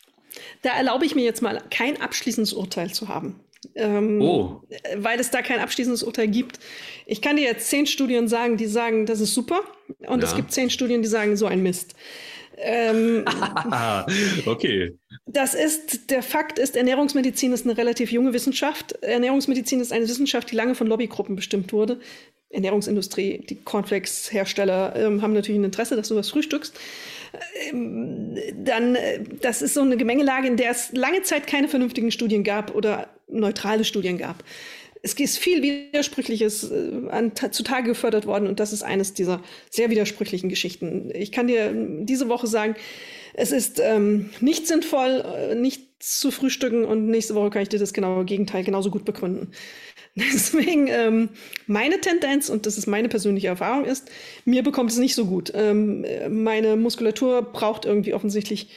[0.62, 3.40] Da erlaube ich mir jetzt mal kein abschließendes Urteil zu haben.
[3.74, 4.62] Ähm, oh.
[4.96, 6.58] Weil es da kein abschließendes Urteil gibt.
[7.06, 9.60] Ich kann dir jetzt zehn Studien sagen, die sagen, das ist super.
[10.06, 10.28] Und ja.
[10.28, 11.94] es gibt zehn Studien, die sagen, so ein Mist.
[12.58, 13.24] Ähm,
[14.46, 14.96] okay.
[15.26, 18.92] Das ist, der Fakt ist, Ernährungsmedizin ist eine relativ junge Wissenschaft.
[19.02, 22.00] Ernährungsmedizin ist eine Wissenschaft, die lange von Lobbygruppen bestimmt wurde.
[22.50, 26.78] Ernährungsindustrie, die Cornflakes-Hersteller ähm, haben natürlich ein Interesse, dass du was frühstückst.
[27.70, 32.10] Ähm, dann, äh, das ist so eine Gemengelage, in der es lange Zeit keine vernünftigen
[32.10, 34.44] Studien gab oder neutrale Studien gab.
[35.04, 39.90] Es ist viel Widersprüchliches äh, an, zutage gefördert worden und das ist eines dieser sehr
[39.90, 41.10] widersprüchlichen Geschichten.
[41.14, 42.76] Ich kann dir diese Woche sagen,
[43.34, 47.78] es ist ähm, nicht sinnvoll, äh, nicht zu frühstücken und nächste Woche kann ich dir
[47.78, 49.52] das genaue Gegenteil genauso gut begründen.
[50.14, 51.30] Deswegen ähm,
[51.66, 54.10] meine Tendenz, und das ist meine persönliche Erfahrung, ist,
[54.44, 55.52] mir bekommt es nicht so gut.
[55.54, 58.68] Ähm, meine Muskulatur braucht irgendwie offensichtlich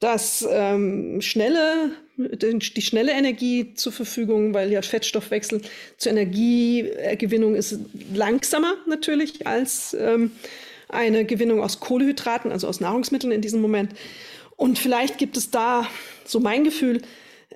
[0.00, 5.60] das ähm, schnelle, die schnelle Energie zur Verfügung, weil ja Fettstoffwechsel
[5.96, 7.80] zur Energiegewinnung ist
[8.14, 10.30] langsamer natürlich als ähm,
[10.88, 13.92] eine Gewinnung aus Kohlehydraten, also aus Nahrungsmitteln in diesem Moment.
[14.56, 15.86] Und vielleicht gibt es da,
[16.24, 17.02] so mein Gefühl,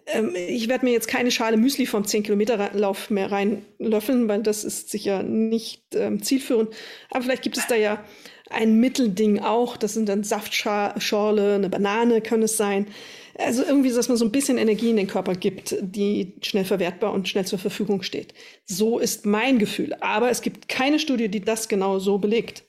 [0.07, 4.91] ähm, ich werde mir jetzt keine Schale Müsli vom 10-Kilometer-Lauf mehr reinlöffeln, weil das ist
[4.91, 6.71] sicher nicht ähm, zielführend.
[7.11, 8.05] Aber vielleicht gibt es da ja
[8.51, 9.77] ein Mittelding auch.
[9.77, 12.87] Das sind dann Saftschorle, eine Banane kann es sein.
[13.39, 17.13] Also irgendwie, dass man so ein bisschen Energie in den Körper gibt, die schnell verwertbar
[17.13, 18.35] und schnell zur Verfügung steht.
[18.67, 19.95] So ist mein Gefühl.
[20.01, 22.65] Aber es gibt keine Studie, die das genau so belegt.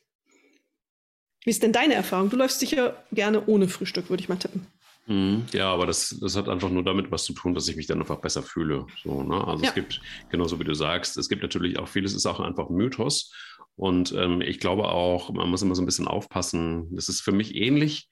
[1.44, 2.30] Wie ist denn deine Erfahrung?
[2.30, 4.66] Du läufst sicher gerne ohne Frühstück, würde ich mal tippen.
[5.06, 5.46] Mhm.
[5.52, 8.00] Ja, aber das, das hat einfach nur damit was zu tun, dass ich mich dann
[8.00, 8.86] einfach besser fühle.
[9.04, 9.46] So, ne?
[9.46, 9.70] Also ja.
[9.70, 13.34] es gibt, genauso wie du sagst, es gibt natürlich auch vieles, ist auch einfach Mythos.
[13.76, 16.96] Und ähm, ich glaube auch, man muss immer so ein bisschen aufpassen.
[16.96, 18.08] Das ist für mich ähnlich.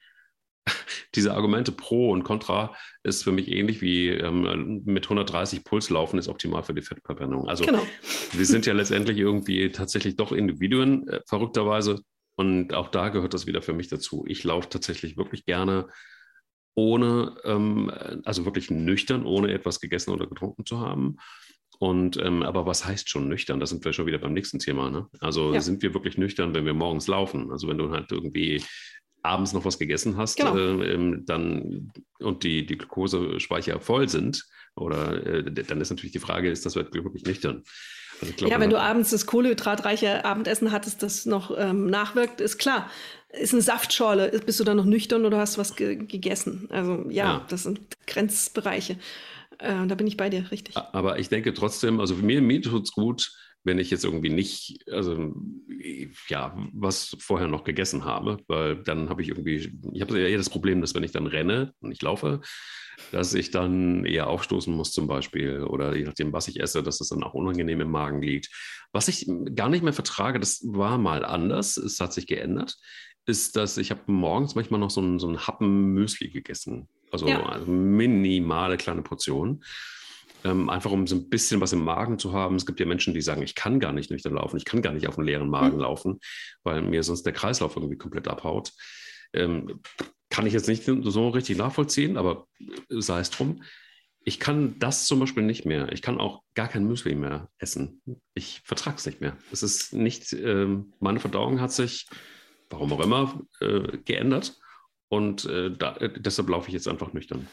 [1.14, 6.18] Diese Argumente pro und contra ist für mich ähnlich wie ähm, mit 130 Puls laufen
[6.18, 7.48] ist optimal für die Fettverbrennung.
[7.48, 7.86] Also genau.
[8.32, 12.00] wir sind ja letztendlich irgendwie tatsächlich doch Individuen, äh, verrückterweise
[12.36, 14.24] Und auch da gehört das wieder für mich dazu.
[14.26, 15.88] Ich laufe tatsächlich wirklich gerne
[16.74, 17.90] ohne, ähm,
[18.24, 21.16] also wirklich nüchtern, ohne etwas gegessen oder getrunken zu haben.
[21.78, 23.58] Und ähm, aber was heißt schon nüchtern?
[23.58, 24.90] Da sind wir schon wieder beim nächsten Thema.
[24.90, 25.08] Ne?
[25.20, 25.60] Also ja.
[25.60, 27.50] sind wir wirklich nüchtern, wenn wir morgens laufen?
[27.50, 28.62] Also wenn du halt irgendwie
[29.22, 30.56] abends noch was gegessen hast, genau.
[30.56, 36.18] äh, ähm, dann und die, die Glukosespeicher voll sind, oder äh, dann ist natürlich die
[36.18, 37.62] Frage, ist das wirklich nüchtern?
[38.20, 42.58] Also glaub, ja, wenn du abends das kohlenhydratreiche Abendessen hattest, das noch ähm, nachwirkt, ist
[42.58, 42.88] klar.
[43.32, 46.68] Ist eine Saftschorle, bist du dann noch nüchtern oder hast was ge gegessen?
[46.70, 48.98] Also ja, ja, das sind Grenzbereiche.
[49.58, 50.76] Äh, da bin ich bei dir, richtig.
[50.76, 53.32] Aber ich denke trotzdem, also mir, mir tut es gut,
[53.64, 55.32] wenn ich jetzt irgendwie nicht, also
[56.28, 60.38] ja, was vorher noch gegessen habe, weil dann habe ich irgendwie, ich habe ja eher
[60.38, 62.40] das Problem, dass wenn ich dann renne und ich laufe,
[63.12, 66.98] dass ich dann eher aufstoßen muss zum Beispiel oder je nachdem, was ich esse, dass
[66.98, 68.50] das dann auch unangenehm im Magen liegt.
[68.92, 72.76] Was ich gar nicht mehr vertrage, das war mal anders, es hat sich geändert,
[73.26, 76.88] ist, dass ich habe morgens manchmal noch so einen, so einen Happen Müsli gegessen.
[77.10, 77.44] Also, ja.
[77.44, 79.62] also minimale kleine Portionen.
[80.44, 82.56] Ähm, einfach um so ein bisschen was im Magen zu haben.
[82.56, 84.92] Es gibt ja Menschen, die sagen, ich kann gar nicht nüchtern laufen, ich kann gar
[84.92, 85.82] nicht auf einen leeren Magen mhm.
[85.82, 86.20] laufen,
[86.64, 88.72] weil mir sonst der Kreislauf irgendwie komplett abhaut.
[89.32, 89.80] Ähm,
[90.30, 92.48] kann ich jetzt nicht so richtig nachvollziehen, aber
[92.88, 93.62] sei es drum.
[94.24, 95.92] Ich kann das zum Beispiel nicht mehr.
[95.92, 98.00] Ich kann auch gar kein Müsli mehr essen.
[98.34, 99.36] Ich vertrage es nicht mehr.
[99.52, 102.06] Es ist nicht, ähm, meine Verdauung hat sich,
[102.72, 104.58] warum auch immer, äh, geändert.
[105.08, 107.46] Und äh, da, äh, deshalb laufe ich jetzt einfach nüchtern.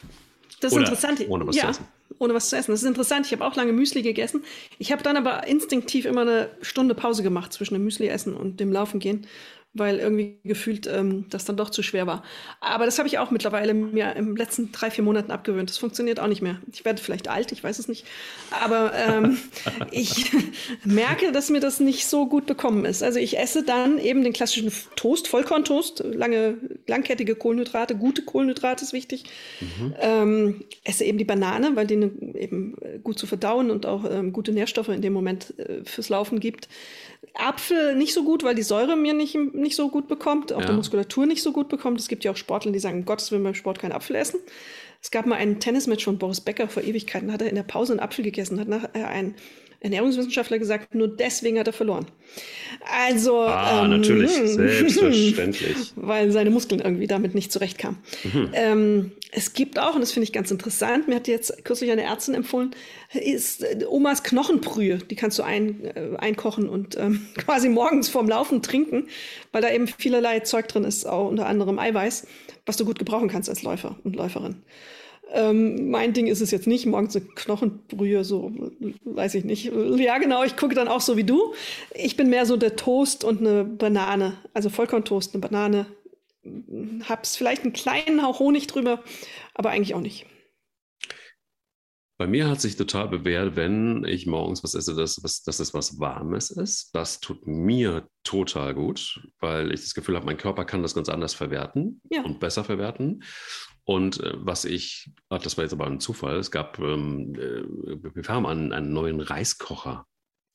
[0.61, 1.25] Das ist Oder interessant.
[1.29, 1.87] Ohne was ja, zu essen.
[2.17, 2.71] Ohne was zu essen.
[2.71, 3.25] Das ist interessant.
[3.25, 4.43] Ich habe auch lange Müsli gegessen.
[4.77, 8.59] Ich habe dann aber instinktiv immer eine Stunde Pause gemacht zwischen dem Müsli essen und
[8.59, 9.27] dem Laufen gehen
[9.73, 12.23] weil irgendwie gefühlt ähm, das dann doch zu schwer war.
[12.59, 15.69] Aber das habe ich auch mittlerweile mir im letzten drei, vier Monaten abgewöhnt.
[15.69, 16.59] Das funktioniert auch nicht mehr.
[16.71, 18.05] Ich werde vielleicht alt, ich weiß es nicht.
[18.63, 19.37] Aber ähm,
[19.91, 20.31] ich
[20.83, 23.03] merke, dass mir das nicht so gut bekommen ist.
[23.03, 28.93] Also ich esse dann eben den klassischen Toast, Vollkorntoast, lange, langkettige Kohlenhydrate, gute Kohlenhydrate ist
[28.93, 29.25] wichtig.
[29.59, 29.93] Mhm.
[29.99, 34.33] Ähm, esse eben die Banane, weil die ne, eben gut zu verdauen und auch ähm,
[34.33, 36.67] gute Nährstoffe in dem Moment äh, fürs Laufen gibt.
[37.33, 40.67] Apfel nicht so gut, weil die Säure mir nicht, nicht so gut bekommt, auch ja.
[40.67, 41.99] der Muskulatur nicht so gut bekommt.
[41.99, 44.39] Es gibt ja auch Sportler, die sagen, Gottes Willen beim Sport keinen Apfel essen.
[45.01, 47.93] Es gab mal einen Tennismatch von Boris Becker vor Ewigkeiten, hat er in der Pause
[47.93, 49.35] einen Apfel gegessen, hat nachher ein
[49.81, 52.05] Ernährungswissenschaftler gesagt, nur deswegen hat er verloren.
[52.91, 53.39] Also.
[53.39, 54.47] Ah, ähm, natürlich, hm.
[54.47, 55.77] selbstverständlich.
[55.95, 57.99] Weil seine Muskeln irgendwie damit nicht zurechtkamen.
[58.23, 58.49] Mhm.
[58.53, 62.03] Ähm, es gibt auch, und das finde ich ganz interessant, mir hat jetzt kürzlich eine
[62.03, 62.71] Ärztin empfohlen,
[63.13, 64.97] ist äh, Omas Knochenbrühe.
[64.97, 69.07] Die kannst du ein, äh, einkochen und ähm, quasi morgens vorm Laufen trinken,
[69.51, 72.27] weil da eben vielerlei Zeug drin ist, auch unter anderem Eiweiß,
[72.65, 74.63] was du gut gebrauchen kannst als Läufer und Läuferin.
[75.31, 78.51] Ähm, mein Ding ist es jetzt nicht, morgens eine Knochenbrühe, so
[79.03, 79.71] weiß ich nicht.
[79.97, 81.53] Ja, genau, ich gucke dann auch so wie du.
[81.93, 85.85] Ich bin mehr so der Toast und eine Banane, also Vollkorntoast, eine Banane.
[87.07, 89.03] Hab's vielleicht einen kleinen Hauch Honig drüber,
[89.53, 90.25] aber eigentlich auch nicht.
[92.19, 95.73] Bei mir hat sich total bewährt, wenn ich morgens was esse, dass, was, dass es
[95.73, 96.93] was Warmes ist.
[96.93, 101.07] Das tut mir total gut, weil ich das Gefühl habe, mein Körper kann das ganz
[101.07, 102.21] anders verwerten ja.
[102.23, 103.23] und besser verwerten.
[103.89, 107.97] Und äh, was ich, ach, das war jetzt aber ein Zufall, es gab, ähm, äh,
[108.13, 110.05] wir haben einen, einen neuen Reiskocher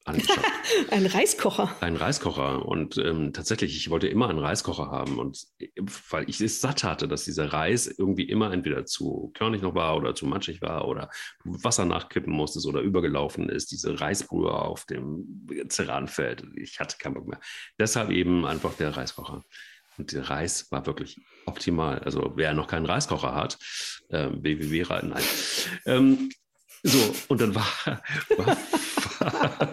[0.04, 0.40] angeschafft.
[0.92, 1.74] ein Reiskocher.
[1.80, 2.64] Ein Reiskocher.
[2.64, 5.18] Und ähm, tatsächlich, ich wollte immer einen Reiskocher haben.
[5.18, 5.48] Und
[6.10, 9.96] weil ich es satt hatte, dass dieser Reis irgendwie immer entweder zu körnig noch war
[9.96, 11.10] oder zu matschig war oder
[11.42, 16.44] Wasser nachkippen musstest oder übergelaufen ist, diese Reisbrühe auf dem Ceranfeld.
[16.54, 17.40] Ich hatte keinen Bock mehr.
[17.80, 19.42] Deshalb eben einfach der Reiskocher.
[19.98, 22.00] Und der Reis war wirklich optimal.
[22.00, 23.58] Also wer noch keinen Reiskocher hat,
[24.08, 24.84] äh, www.
[25.02, 25.22] Nein.
[25.86, 26.30] Ähm,
[26.82, 27.66] so, und dann war.
[28.36, 28.56] war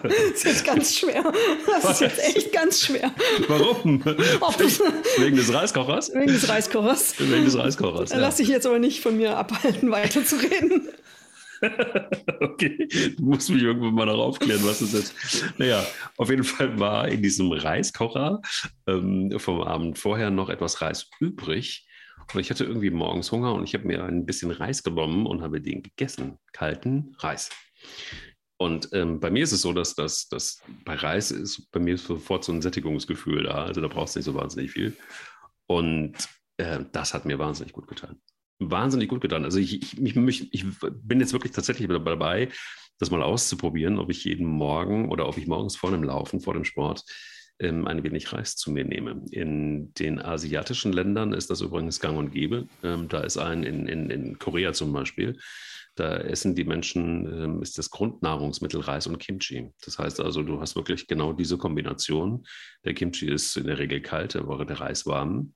[0.02, 1.22] das ist jetzt ganz schwer.
[1.66, 1.90] Das was?
[1.92, 3.12] ist jetzt echt ganz schwer.
[3.48, 4.02] Warum?
[4.04, 6.14] Wegen des Reiskochers?
[6.14, 7.14] Wegen des Reiskochers.
[7.18, 8.10] Wegen des Reiskochers.
[8.10, 8.18] Ja.
[8.18, 10.88] Lass dich jetzt aber nicht von mir abhalten, weiterzureden.
[12.40, 15.14] okay, du musst mich irgendwann mal darauf aufklären, was es ist.
[15.58, 15.84] Naja,
[16.16, 18.40] auf jeden Fall war in diesem Reiskocher
[18.86, 21.86] ähm, vom Abend vorher noch etwas Reis übrig.
[22.34, 25.42] Und ich hatte irgendwie morgens Hunger und ich habe mir ein bisschen Reis genommen und
[25.42, 26.38] habe den gegessen.
[26.52, 27.50] Kalten Reis.
[28.58, 31.98] Und ähm, bei mir ist es so, dass, dass, dass bei Reis ist bei mir
[31.98, 33.64] sofort so ein Sättigungsgefühl da.
[33.64, 34.96] Also da brauchst du nicht so wahnsinnig viel.
[35.66, 36.14] Und
[36.56, 38.20] äh, das hat mir wahnsinnig gut getan
[38.70, 39.44] wahnsinnig gut getan.
[39.44, 40.64] Also ich, ich, ich, ich
[41.02, 42.48] bin jetzt wirklich tatsächlich dabei,
[42.98, 46.54] das mal auszuprobieren, ob ich jeden Morgen oder ob ich morgens vor dem Laufen, vor
[46.54, 47.04] dem Sport,
[47.58, 49.24] ähm, ein wenig Reis zu mir nehme.
[49.30, 52.68] In den asiatischen Ländern ist das übrigens gang und gäbe.
[52.82, 55.38] Ähm, da ist ein, in, in, in Korea zum Beispiel,
[55.94, 59.70] Da essen die Menschen, ähm, ist das Grundnahrungsmittel Reis und Kimchi.
[59.84, 62.46] Das heißt also, du hast wirklich genau diese Kombination.
[62.84, 65.52] Der Kimchi ist in der Regel kalt, der Reis warm.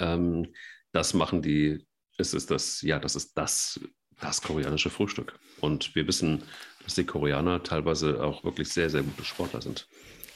[0.00, 0.48] Ähm,
[0.92, 1.85] das machen die,
[2.18, 3.80] es ist das, ja, das ist das,
[4.20, 5.38] das koreanische Frühstück.
[5.60, 6.42] Und wir wissen,
[6.84, 9.86] dass die Koreaner teilweise auch wirklich sehr, sehr gute Sportler sind.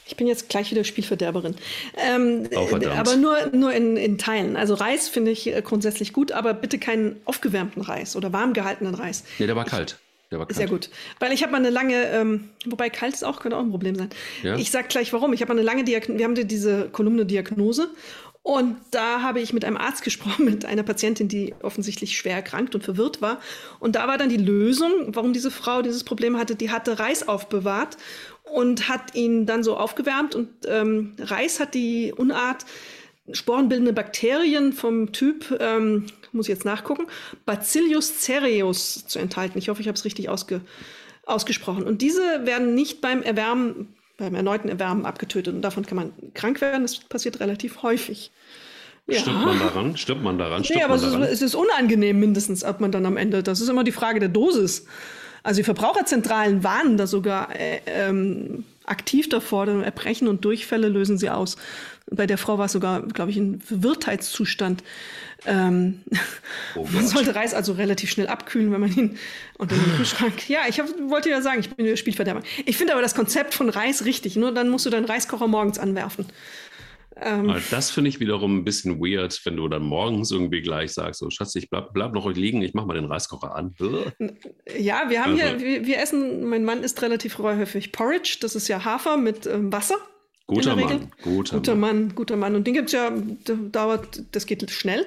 [0.05, 1.55] Ich bin jetzt gleich wieder Spielverderberin.
[1.95, 2.67] Ähm, oh,
[2.97, 4.57] aber nur, nur in, in Teilen.
[4.57, 8.93] Also Reis finde ich äh, grundsätzlich gut, aber bitte keinen aufgewärmten Reis oder warm gehaltenen
[8.93, 9.23] Reis.
[9.39, 9.99] Nee, der war kalt.
[10.29, 10.57] Der war kalt.
[10.57, 10.89] Sehr gut.
[11.19, 13.95] Weil ich habe mal eine lange, ähm, wobei kalt ist auch, könnte auch ein Problem
[13.95, 14.09] sein.
[14.43, 14.57] Ja?
[14.57, 15.31] Ich sage gleich warum.
[15.31, 17.89] Ich habe mal eine lange Diagnose, wir haben diese Kolumne Diagnose
[18.43, 22.73] und da habe ich mit einem Arzt gesprochen, mit einer Patientin, die offensichtlich schwer erkrankt
[22.75, 23.39] und verwirrt war.
[23.79, 26.55] Und da war dann die Lösung, warum diese Frau dieses Problem hatte.
[26.55, 27.97] Die hatte Reis aufbewahrt
[28.51, 30.35] und hat ihn dann so aufgewärmt.
[30.35, 32.65] Und ähm, Reis hat die Unart
[33.31, 37.05] sporenbildende Bakterien vom Typ, ähm, muss ich jetzt nachgucken,
[37.45, 39.59] Bacillus cereus zu enthalten.
[39.59, 40.61] Ich hoffe, ich habe es richtig ausge,
[41.25, 41.83] ausgesprochen.
[41.83, 45.53] Und diese werden nicht beim Erwärmen, beim erneuten Erwärmen abgetötet.
[45.53, 46.83] Und davon kann man krank werden.
[46.83, 48.31] Das passiert relativ häufig.
[49.07, 49.19] Ja.
[49.19, 49.97] Stirbt man daran?
[49.97, 50.63] Stirbt man daran?
[50.63, 51.23] Stirbt nee, aber daran?
[51.23, 53.43] Es, ist unangenehm mindestens, ob man dann am Ende.
[53.43, 54.85] Das ist immer die Frage der Dosis.
[55.43, 61.17] Also die Verbraucherzentralen warnen da sogar äh, ähm, aktiv davor, dann Erbrechen und Durchfälle lösen
[61.17, 61.57] sie aus.
[62.09, 64.83] Bei der Frau war es sogar, glaube ich, ein Verwirrtheitszustand.
[65.45, 66.01] Ähm,
[66.75, 69.17] oh man sollte Reis also relativ schnell abkühlen, wenn man ihn
[69.57, 70.49] unter den Kühlschrank.
[70.49, 72.41] Ja, ich hab, wollte ja sagen, ich bin Spielverderber.
[72.65, 74.35] Ich finde aber das Konzept von Reis richtig.
[74.35, 76.25] Nur dann musst du deinen Reiskocher morgens anwerfen.
[77.17, 81.19] Ähm, das finde ich wiederum ein bisschen weird, wenn du dann morgens irgendwie gleich sagst,
[81.19, 83.75] so Schatz, ich bleib, bleib noch liegen, ich mache mal den Reiskocher an.
[84.77, 85.43] Ja, wir haben also.
[85.43, 89.45] hier, wir, wir, essen, mein Mann isst relativ häufig Porridge, das ist ja Hafer mit
[89.45, 89.97] ähm, Wasser.
[90.53, 91.99] Guter Mann, guter, guter Mann.
[91.99, 92.15] Mann.
[92.15, 92.55] Guter Mann.
[92.55, 93.11] Und den gibt es ja,
[93.71, 95.05] dauert, das geht schnell.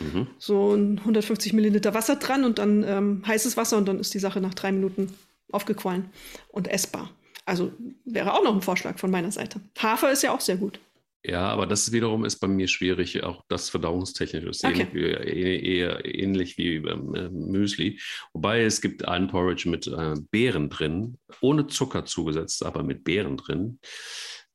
[0.00, 0.26] Mhm.
[0.38, 4.40] So 150 Milliliter Wasser dran und dann ähm, heißes Wasser und dann ist die Sache
[4.40, 5.14] nach drei Minuten
[5.50, 6.10] aufgequollen
[6.48, 7.10] und essbar.
[7.46, 7.72] Also
[8.04, 9.60] wäre auch noch ein Vorschlag von meiner Seite.
[9.78, 10.78] Hafer ist ja auch sehr gut.
[11.24, 14.88] Ja, aber das wiederum ist bei mir schwierig, auch das verdauungstechnisch ist okay.
[14.92, 18.00] ähnlich, eher ähnlich wie beim äh, Müsli.
[18.32, 23.36] Wobei es gibt einen Porridge mit äh, Beeren drin, ohne Zucker zugesetzt, aber mit Beeren
[23.36, 23.78] drin,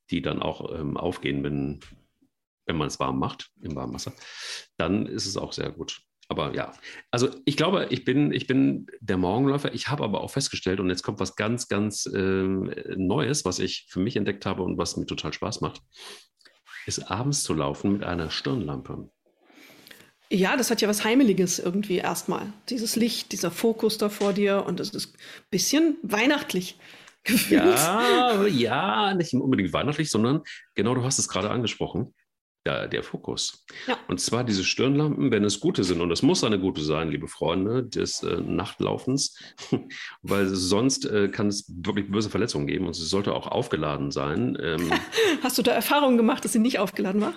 [0.10, 1.80] die dann auch ähm, aufgehen, wenn,
[2.66, 4.14] wenn man es warm macht, im warmen Wasser.
[4.78, 6.02] Dann ist es auch sehr gut.
[6.30, 6.74] Aber ja,
[7.10, 9.74] also ich glaube, ich bin, ich bin der Morgenläufer.
[9.74, 12.20] Ich habe aber auch festgestellt, und jetzt kommt was ganz, ganz äh,
[12.98, 15.82] Neues, was ich für mich entdeckt habe und was mir total Spaß macht
[16.88, 19.10] ist abends zu laufen mit einer Stirnlampe.
[20.30, 22.52] Ja, das hat ja was Heimeliges irgendwie erstmal.
[22.70, 26.78] Dieses Licht, dieser Fokus da vor dir und es ist ein bisschen weihnachtlich
[27.28, 27.62] gefühlt.
[27.62, 30.42] Ja, ja, nicht unbedingt weihnachtlich, sondern
[30.76, 32.14] genau, du hast es gerade angesprochen
[32.68, 33.66] der, der Fokus.
[33.88, 33.98] Ja.
[34.08, 37.28] Und zwar diese Stirnlampen, wenn es gute sind, und es muss eine gute sein, liebe
[37.28, 39.40] Freunde des äh, Nachtlaufens,
[40.22, 44.58] weil sonst äh, kann es wirklich böse Verletzungen geben und sie sollte auch aufgeladen sein.
[44.62, 44.92] Ähm,
[45.44, 47.34] Hast du da Erfahrungen gemacht, dass sie nicht aufgeladen war?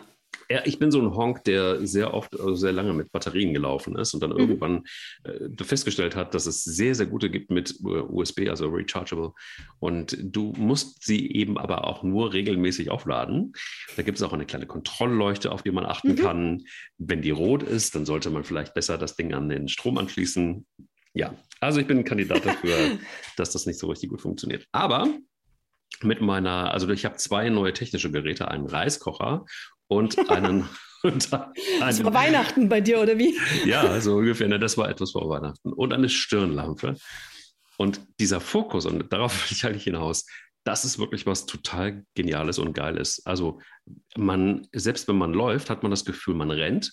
[0.51, 3.97] Ja, ich bin so ein Honk, der sehr oft, also sehr lange mit Batterien gelaufen
[3.97, 4.39] ist und dann mhm.
[4.39, 4.83] irgendwann
[5.23, 9.33] äh, festgestellt hat, dass es sehr, sehr gute gibt mit äh, USB, also rechargeable.
[9.79, 13.53] Und du musst sie eben aber auch nur regelmäßig aufladen.
[13.97, 16.17] Da gibt es auch eine kleine Kontrollleuchte, auf die man achten mhm.
[16.17, 16.65] kann.
[16.99, 20.67] Wenn die rot ist, dann sollte man vielleicht besser das Ding an den Strom anschließen.
[21.15, 22.75] Ja, also ich bin ein Kandidat dafür,
[23.37, 24.67] dass das nicht so richtig gut funktioniert.
[24.73, 25.07] Aber
[26.03, 29.45] mit meiner, also ich habe zwei neue technische Geräte, einen Reiskocher
[29.91, 30.69] und einen.
[31.03, 33.37] und einen, das war Weihnachten bei dir, oder wie?
[33.67, 34.49] Ja, so ungefähr.
[34.49, 35.73] Ne, das war etwas vor Weihnachten.
[35.73, 36.97] Und eine Stirnlampe.
[37.77, 40.27] Und dieser Fokus, und darauf will ich eigentlich hinaus,
[40.65, 43.23] das ist wirklich was total Geniales und Geiles.
[43.25, 43.61] Also
[44.17, 46.93] man, selbst wenn man läuft, hat man das Gefühl, man rennt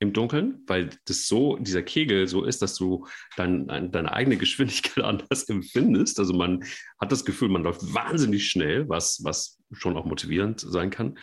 [0.00, 5.04] im Dunkeln, weil das so, dieser Kegel so ist, dass du dein, deine eigene Geschwindigkeit
[5.04, 6.18] anders empfindest.
[6.18, 6.64] Also man
[6.98, 11.16] hat das Gefühl, man läuft wahnsinnig schnell, was, was schon auch motivierend sein kann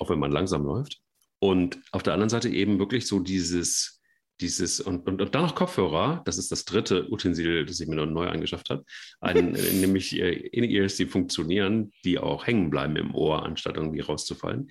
[0.00, 1.00] auch wenn man langsam läuft.
[1.38, 4.00] Und auf der anderen Seite eben wirklich so dieses,
[4.40, 7.96] dieses und, und, und dann noch Kopfhörer, das ist das dritte Utensil, das ich mir
[7.96, 8.84] noch neu angeschafft habe,
[9.20, 14.70] ein, nämlich äh, In-Ears, die funktionieren, die auch hängen bleiben im Ohr, anstatt irgendwie rauszufallen.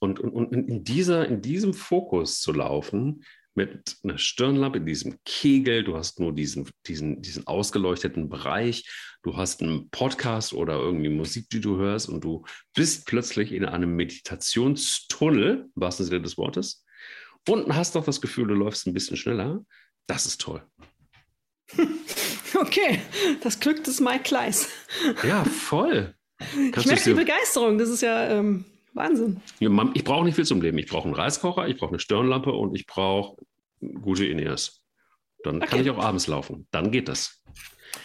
[0.00, 3.24] Und, und, und in, dieser, in diesem Fokus zu laufen,
[3.54, 8.88] mit einer Stirnlampe, in diesem Kegel, du hast nur diesen, diesen, diesen ausgeleuchteten Bereich,
[9.22, 12.44] du hast einen Podcast oder irgendwie Musik, die du hörst und du
[12.74, 16.84] bist plötzlich in einem Meditationstunnel, im wahrsten Sinne des Wortes,
[17.48, 19.64] und hast doch das Gefühl, du läufst ein bisschen schneller.
[20.06, 20.62] Das ist toll.
[22.56, 23.00] Okay,
[23.42, 24.68] das Glück des Mike Kleiss.
[25.26, 26.14] Ja, voll.
[26.38, 28.64] Kannst ich merke die Begeisterung, das ist ja ähm,
[28.94, 29.40] Wahnsinn.
[29.58, 30.78] Ich brauche nicht viel zum Leben.
[30.78, 33.36] Ich brauche einen Reiskocher, ich brauche eine Stirnlampe und ich brauche
[34.00, 34.80] gute Ineas.
[35.42, 35.66] Dann okay.
[35.66, 36.66] kann ich auch abends laufen.
[36.70, 37.40] Dann geht das.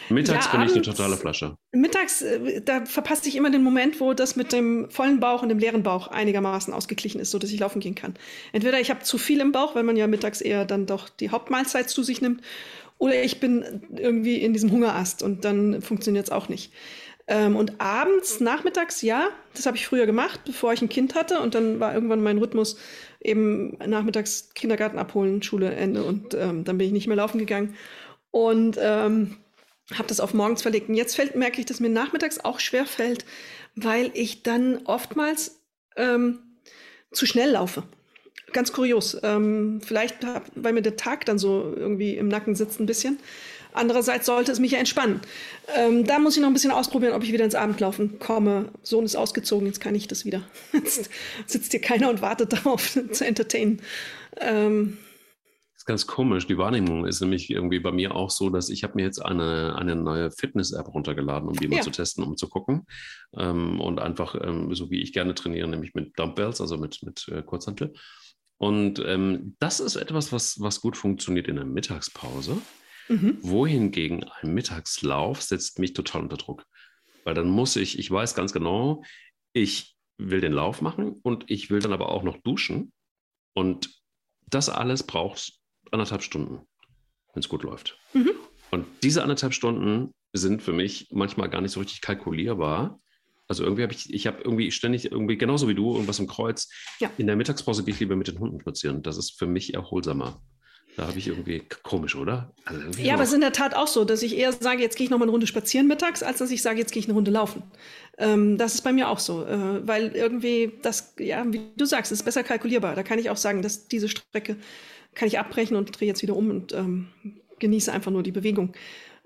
[0.10, 1.56] Mittags ja, bin abends, ich eine totale Flasche.
[1.72, 5.50] Mittags, äh, da verpasse ich immer den Moment, wo das mit dem vollen Bauch und
[5.50, 8.16] dem leeren Bauch einigermaßen ausgeglichen ist, sodass ich laufen gehen kann.
[8.52, 11.30] Entweder ich habe zu viel im Bauch, weil man ja mittags eher dann doch die
[11.30, 12.42] Hauptmahlzeit zu sich nimmt,
[13.00, 16.74] oder ich bin irgendwie in diesem Hungerast und dann funktioniert es auch nicht.
[17.30, 21.40] Ähm, und abends, nachmittags, ja, das habe ich früher gemacht, bevor ich ein Kind hatte.
[21.42, 22.78] Und dann war irgendwann mein Rhythmus
[23.22, 26.04] eben nachmittags Kindergarten abholen, Schule, Ende.
[26.04, 27.76] Und ähm, dann bin ich nicht mehr laufen gegangen.
[28.32, 29.38] Und ähm,
[29.94, 30.90] habe das auf morgens verlegt.
[30.90, 33.26] Und jetzt fällt, merke ich, dass mir nachmittags auch schwer fällt,
[33.76, 35.62] weil ich dann oftmals
[35.98, 36.40] ähm,
[37.12, 37.84] zu schnell laufe.
[38.54, 39.16] Ganz kurios.
[39.22, 40.18] Ähm, vielleicht,
[40.56, 43.20] weil mir der Tag dann so irgendwie im Nacken sitzt ein bisschen.
[43.80, 45.22] Andererseits sollte es mich ja entspannen.
[45.76, 48.74] Ähm, da muss ich noch ein bisschen ausprobieren, ob ich wieder ins Abendlaufen komme.
[48.84, 50.42] Sohn ist ausgezogen, jetzt kann ich das wieder.
[50.74, 51.10] Jetzt
[51.46, 53.82] sitzt hier keiner und wartet darauf zu entertainen.
[54.38, 54.98] Ähm,
[55.74, 56.46] das ist ganz komisch.
[56.46, 59.76] Die Wahrnehmung ist nämlich irgendwie bei mir auch so, dass ich habe mir jetzt eine,
[59.78, 61.82] eine neue Fitness-App runtergeladen, um die mal ja.
[61.82, 62.86] zu testen, um zu gucken.
[63.38, 67.30] Ähm, und einfach, ähm, so wie ich gerne trainiere, nämlich mit Dumbbells, also mit, mit
[67.30, 67.94] äh, Kurzhantel.
[68.58, 72.58] Und ähm, das ist etwas, was, was gut funktioniert in der Mittagspause.
[73.10, 73.38] Mhm.
[73.42, 76.66] Wohingegen ein Mittagslauf setzt mich total unter Druck.
[77.26, 79.04] Weil dann muss ich, ich weiß ganz genau,
[79.54, 82.94] ich will den Lauf machen und ich will dann aber auch noch duschen.
[83.54, 83.90] Und
[84.48, 85.54] das alles braucht
[85.92, 86.62] anderthalb Stunden,
[87.34, 87.98] wenn es gut läuft.
[88.14, 88.32] Mhm.
[88.72, 93.00] Und diese anderthalb Stunden sind für mich manchmal gar nicht so richtig kalkulierbar.
[93.48, 96.70] Also irgendwie habe ich, ich habe irgendwie ständig irgendwie, genauso wie du, irgendwas im Kreuz.
[97.00, 97.10] Ja.
[97.18, 99.02] In der Mittagspause gehe ich lieber mit den Hunden spazieren.
[99.02, 100.40] Das ist für mich erholsamer.
[101.00, 102.52] Da habe ich irgendwie komisch, oder?
[102.66, 104.98] Also ja, aber es ist in der Tat auch so, dass ich eher sage, jetzt
[104.98, 107.06] gehe ich noch mal eine Runde spazieren mittags, als dass ich sage, jetzt gehe ich
[107.06, 107.64] eine Runde laufen.
[108.18, 112.12] Ähm, das ist bei mir auch so, äh, weil irgendwie das, ja, wie du sagst,
[112.12, 112.96] ist besser kalkulierbar.
[112.96, 114.58] Da kann ich auch sagen, dass diese Strecke
[115.16, 117.08] kann ich abbrechen und drehe jetzt wieder um und ähm,
[117.60, 118.74] genieße einfach nur die Bewegung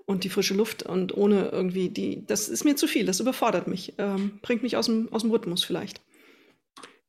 [0.06, 3.66] und die frische Luft und ohne irgendwie die, das ist mir zu viel, das überfordert
[3.66, 6.03] mich, ähm, bringt mich aus dem, aus dem Rhythmus vielleicht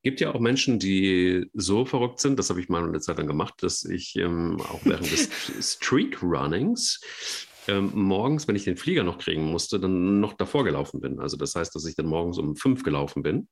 [0.06, 3.26] gibt ja auch Menschen, die so verrückt sind, das habe ich mal eine Zeit lang
[3.26, 5.30] gemacht, dass ich ähm, auch während des
[5.60, 11.20] Streak-Runnings ähm, morgens, wenn ich den Flieger noch kriegen musste, dann noch davor gelaufen bin.
[11.20, 13.48] Also das heißt, dass ich dann morgens um fünf gelaufen bin.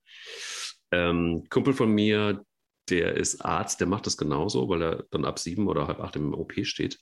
[0.92, 2.46] Ähm, Kumpel von mir,
[2.88, 6.16] der ist Arzt, der macht das genauso, weil er dann ab sieben oder halb acht
[6.18, 7.00] im OP steht.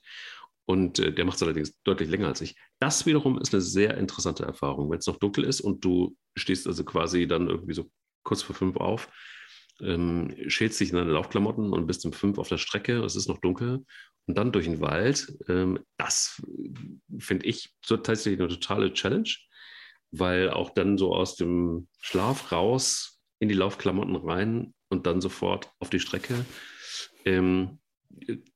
[0.63, 2.55] Und äh, der macht es allerdings deutlich länger als ich.
[2.79, 6.67] Das wiederum ist eine sehr interessante Erfahrung, wenn es noch dunkel ist und du stehst
[6.67, 7.91] also quasi dann irgendwie so
[8.23, 9.09] kurz vor fünf auf
[9.79, 13.27] ähm, schälst dich in deine Laufklamotten und bist um fünf auf der Strecke, es ist
[13.27, 13.85] noch dunkel
[14.27, 15.33] und dann durch den Wald.
[15.47, 16.41] Ähm, das
[17.17, 19.29] finde ich tatsächlich eine totale Challenge,
[20.11, 25.71] weil auch dann so aus dem Schlaf raus in die Laufklamotten rein und dann sofort
[25.79, 26.45] auf die Strecke.
[27.25, 27.79] Ähm,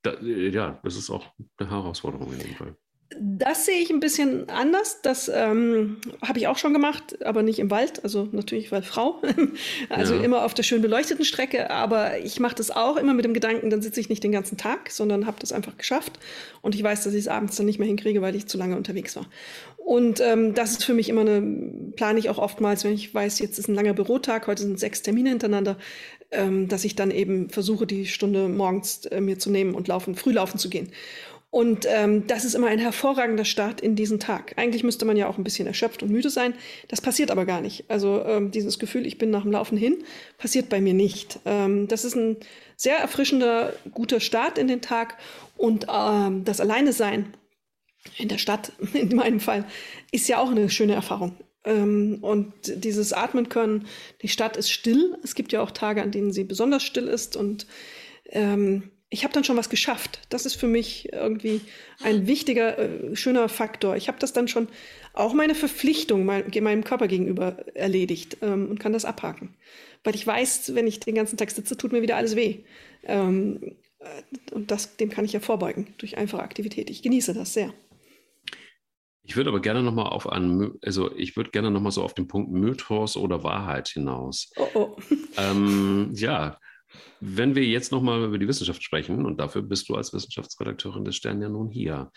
[0.02, 2.78] da, ja, das ist auch eine Herausforderung in dem Fall.
[3.18, 5.02] Das sehe ich ein bisschen anders.
[5.04, 8.04] Das ähm, habe ich auch schon gemacht, aber nicht im Wald.
[8.04, 9.22] Also natürlich, weil Frau.
[9.90, 10.24] also ja.
[10.24, 11.70] immer auf der schön beleuchteten Strecke.
[11.70, 14.58] Aber ich mache das auch immer mit dem Gedanken, dann sitze ich nicht den ganzen
[14.58, 16.14] Tag, sondern habe das einfach geschafft.
[16.62, 18.76] Und ich weiß, dass ich es abends dann nicht mehr hinkriege, weil ich zu lange
[18.76, 19.28] unterwegs war.
[19.78, 23.38] Und ähm, das ist für mich immer eine, plane ich auch oftmals, wenn ich weiß,
[23.38, 25.78] jetzt ist ein langer Bürotag, heute sind sechs Termine hintereinander,
[26.32, 30.16] ähm, dass ich dann eben versuche, die Stunde morgens äh, mir zu nehmen und laufen,
[30.16, 30.90] früh laufen zu gehen.
[31.56, 34.56] Und ähm, das ist immer ein hervorragender Start in diesen Tag.
[34.58, 36.54] Eigentlich müsste man ja auch ein bisschen erschöpft und müde sein.
[36.90, 37.86] Das passiert aber gar nicht.
[37.90, 40.04] Also ähm, dieses Gefühl, ich bin nach dem Laufen hin,
[40.38, 41.40] passiert bei mir nicht.
[41.46, 42.36] Ähm, das ist ein
[42.76, 45.18] sehr erfrischender, guter Start in den Tag.
[45.56, 47.28] Und ähm, das Alleine sein
[48.18, 49.64] in der Stadt, in meinem Fall,
[50.12, 51.38] ist ja auch eine schöne Erfahrung.
[51.64, 53.88] Ähm, und dieses Atmen können,
[54.22, 55.18] die Stadt ist still.
[55.24, 57.66] Es gibt ja auch Tage, an denen sie besonders still ist und
[58.32, 60.20] ähm, ich habe dann schon was geschafft.
[60.30, 61.62] Das ist für mich irgendwie
[62.04, 63.96] ein wichtiger, äh, schöner Faktor.
[63.96, 64.68] Ich habe das dann schon
[65.14, 69.56] auch meine Verpflichtung mein, meinem Körper gegenüber erledigt ähm, und kann das abhaken.
[70.04, 72.60] Weil ich weiß, wenn ich den ganzen Tag sitze, tut mir wieder alles weh.
[73.04, 76.90] Ähm, äh, und das, dem kann ich ja vorbeugen durch einfache Aktivität.
[76.90, 77.74] Ich genieße das sehr.
[79.28, 82.28] Ich würde aber gerne nochmal auf einen, also ich würde gerne nochmal so auf den
[82.28, 84.52] Punkt Mythos oder Wahrheit hinaus.
[84.56, 84.98] Oh, oh.
[85.38, 86.60] Ähm, ja,
[87.20, 91.16] wenn wir jetzt nochmal über die Wissenschaft sprechen, und dafür bist du als Wissenschaftsredakteurin des
[91.16, 92.12] Stern ja nun hier.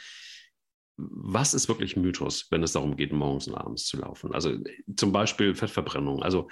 [0.97, 4.35] Was ist wirklich Mythos, wenn es darum geht, morgens und abends zu laufen?
[4.35, 4.59] Also
[4.97, 6.23] zum Beispiel Fettverbrennung.
[6.23, 6.49] Also,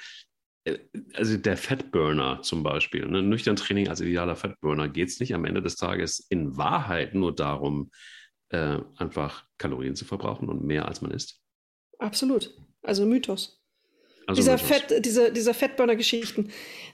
[0.64, 0.78] äh,
[1.14, 3.22] also der Fettburner zum Beispiel, ne?
[3.22, 7.34] nüchtern Training als idealer Fettburner, geht es nicht am Ende des Tages in Wahrheit nur
[7.34, 7.90] darum,
[8.50, 11.40] äh, einfach Kalorien zu verbrauchen und mehr als man isst?
[11.98, 12.54] Absolut.
[12.82, 13.55] Also Mythos.
[14.26, 16.50] Also dieser, Fett, diese, dieser Fettburner-Geschichten,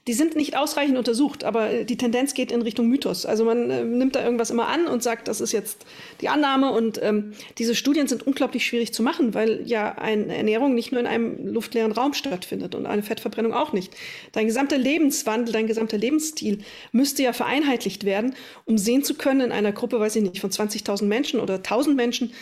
[0.06, 3.24] die sind nicht ausreichend untersucht, aber die Tendenz geht in Richtung Mythos.
[3.24, 5.86] Also man äh, nimmt da irgendwas immer an und sagt, das ist jetzt
[6.20, 6.72] die Annahme.
[6.72, 11.00] Und ähm, diese Studien sind unglaublich schwierig zu machen, weil ja eine Ernährung nicht nur
[11.00, 13.94] in einem luftleeren Raum stattfindet und eine Fettverbrennung auch nicht.
[14.32, 16.58] Dein gesamter Lebenswandel, dein gesamter Lebensstil
[16.90, 18.34] müsste ja vereinheitlicht werden,
[18.66, 21.94] um sehen zu können in einer Gruppe, weiß ich nicht, von 20.000 Menschen oder 1.000
[21.94, 22.32] Menschen,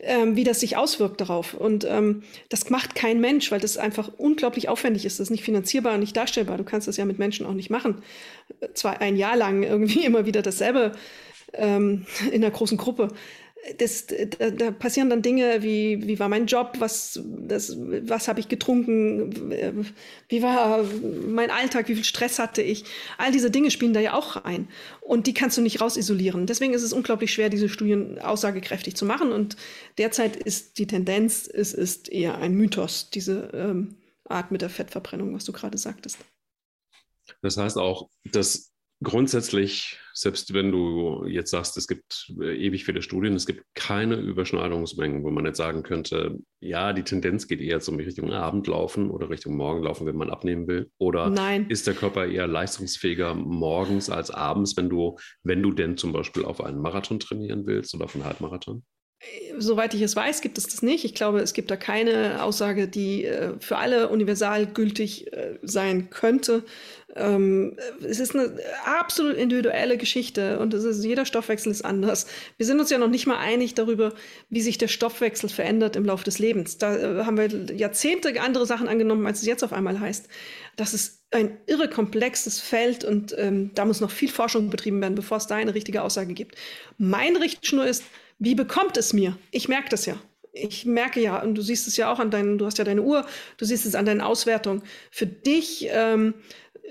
[0.00, 1.54] ähm, wie das sich auswirkt darauf.
[1.54, 5.18] Und ähm, das macht kein Mensch, weil das einfach unglaublich aufwendig ist.
[5.18, 6.58] Das ist nicht finanzierbar und nicht darstellbar.
[6.58, 8.02] Du kannst das ja mit Menschen auch nicht machen.
[8.74, 10.92] Zwar ein Jahr lang irgendwie immer wieder dasselbe
[11.52, 13.08] ähm, in einer großen Gruppe
[13.78, 18.48] das, da, da, passieren dann Dinge wie, wie war mein Job, was, was habe ich
[18.48, 19.52] getrunken,
[20.28, 20.84] wie war
[21.28, 22.84] mein Alltag, wie viel Stress hatte ich.
[23.18, 24.68] All diese Dinge spielen da ja auch rein.
[25.00, 26.46] Und die kannst du nicht rausisolieren.
[26.46, 29.32] Deswegen ist es unglaublich schwer, diese Studien aussagekräftig zu machen.
[29.32, 29.56] Und
[29.98, 35.34] derzeit ist die Tendenz, es ist eher ein Mythos, diese ähm, Art mit der Fettverbrennung,
[35.34, 36.18] was du gerade sagtest.
[37.42, 38.69] Das heißt auch, dass
[39.02, 44.16] grundsätzlich, selbst wenn du jetzt sagst, es gibt äh, ewig viele Studien, es gibt keine
[44.16, 49.30] Überschneidungsmengen, wo man jetzt sagen könnte, ja, die Tendenz geht eher zum Richtung Abendlaufen oder
[49.30, 50.90] Richtung Morgenlaufen, wenn man abnehmen will.
[50.98, 51.66] Oder Nein.
[51.68, 56.44] ist der Körper eher leistungsfähiger morgens als abends, wenn du, wenn du denn zum Beispiel
[56.44, 58.84] auf einen Marathon trainieren willst oder auf einen Halbmarathon?
[59.58, 61.04] Soweit ich es weiß, gibt es das nicht.
[61.04, 66.08] Ich glaube, es gibt da keine Aussage, die äh, für alle universal gültig äh, sein
[66.08, 66.64] könnte.
[67.14, 68.56] Ähm, es ist eine
[68.86, 72.28] absolut individuelle Geschichte und ist, jeder Stoffwechsel ist anders.
[72.56, 74.14] Wir sind uns ja noch nicht mal einig darüber,
[74.48, 76.78] wie sich der Stoffwechsel verändert im Laufe des Lebens.
[76.78, 80.28] Da äh, haben wir Jahrzehnte andere Sachen angenommen, als es jetzt auf einmal heißt.
[80.76, 85.14] Das ist ein irre komplexes Feld und ähm, da muss noch viel Forschung betrieben werden,
[85.14, 86.54] bevor es da eine richtige Aussage gibt.
[86.96, 88.02] Mein Richtschnur ist,
[88.40, 89.36] wie bekommt es mir?
[89.52, 90.16] Ich merke das ja.
[90.52, 93.02] Ich merke ja, und du siehst es ja auch an deinen, du hast ja deine
[93.02, 93.24] Uhr,
[93.56, 94.82] du siehst es an deinen Auswertungen.
[95.12, 96.34] Für dich ähm,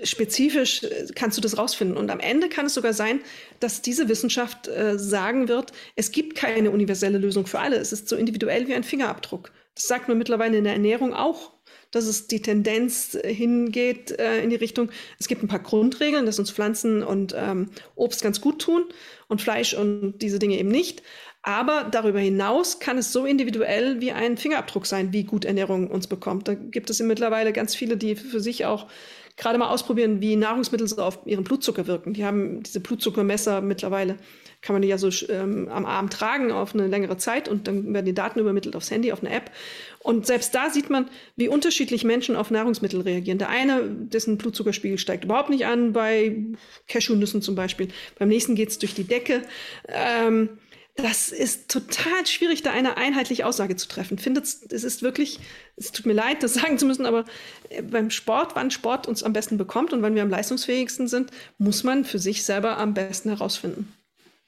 [0.02, 1.96] spezifisch äh, kannst du das rausfinden.
[1.96, 3.20] Und am Ende kann es sogar sein,
[3.58, 7.76] dass diese Wissenschaft äh, sagen wird, es gibt keine universelle Lösung für alle.
[7.76, 9.52] Es ist so individuell wie ein Fingerabdruck.
[9.74, 11.52] Das sagt man mittlerweile in der Ernährung auch,
[11.90, 16.26] dass es die Tendenz äh, hingeht äh, in die Richtung, es gibt ein paar Grundregeln,
[16.26, 18.84] dass uns Pflanzen und ähm, Obst ganz gut tun
[19.28, 21.02] und Fleisch und diese Dinge eben nicht.
[21.42, 26.06] Aber darüber hinaus kann es so individuell wie ein Fingerabdruck sein, wie gut Ernährung uns
[26.06, 26.48] bekommt.
[26.48, 28.88] Da gibt es mittlerweile ganz viele, die für sich auch
[29.40, 32.12] gerade mal ausprobieren, wie Nahrungsmittel so auf ihren Blutzucker wirken.
[32.12, 34.16] Die haben diese Blutzuckermesser mittlerweile,
[34.60, 37.94] kann man die ja so ähm, am Arm tragen auf eine längere Zeit und dann
[37.94, 39.50] werden die Daten übermittelt aufs Handy, auf eine App.
[40.00, 43.38] Und selbst da sieht man, wie unterschiedlich Menschen auf Nahrungsmittel reagieren.
[43.38, 46.36] Der eine, dessen Blutzuckerspiegel steigt überhaupt nicht an, bei
[46.86, 47.88] Cashewnüssen zum Beispiel.
[48.18, 49.40] Beim nächsten geht es durch die Decke.
[49.88, 50.50] Ähm,
[51.02, 54.18] das ist total schwierig, da eine einheitliche Aussage zu treffen.
[54.18, 55.40] Findet es ist wirklich,
[55.76, 57.24] es tut mir leid, das sagen zu müssen, aber
[57.68, 61.30] äh, beim Sport, wann Sport uns am besten bekommt und wann wir am leistungsfähigsten sind,
[61.58, 63.92] muss man für sich selber am besten herausfinden.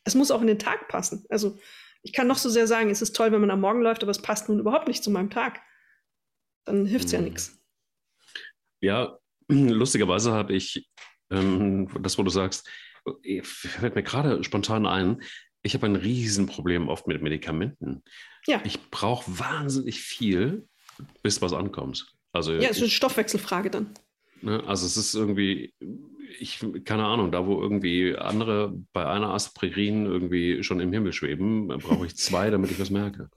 [0.05, 1.25] Es muss auch in den Tag passen.
[1.29, 1.59] Also
[2.03, 4.11] ich kann noch so sehr sagen, es ist toll, wenn man am Morgen läuft, aber
[4.11, 5.61] es passt nun überhaupt nicht zu meinem Tag.
[6.65, 7.25] Dann hilft es ja hm.
[7.27, 7.59] nichts.
[8.81, 10.89] Ja, lustigerweise habe ich
[11.31, 12.69] ähm, das, wo du sagst,
[13.23, 15.23] äh, fällt mir gerade spontan ein,
[15.63, 18.03] ich habe ein Riesenproblem oft mit Medikamenten.
[18.47, 18.61] Ja.
[18.65, 20.67] Ich brauche wahnsinnig viel,
[21.23, 22.07] bis was ankommt.
[22.33, 23.95] Also ja, es ist eine Stoffwechselfrage dann.
[24.41, 25.73] Ne, also es ist irgendwie,
[26.41, 31.69] ich, keine Ahnung, da wo irgendwie andere bei einer Aspirin irgendwie schon im Himmel schweben,
[31.69, 33.29] brauche ich zwei, damit ich was merke.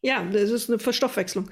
[0.00, 1.50] Ja, das ist eine Verstoffwechslung.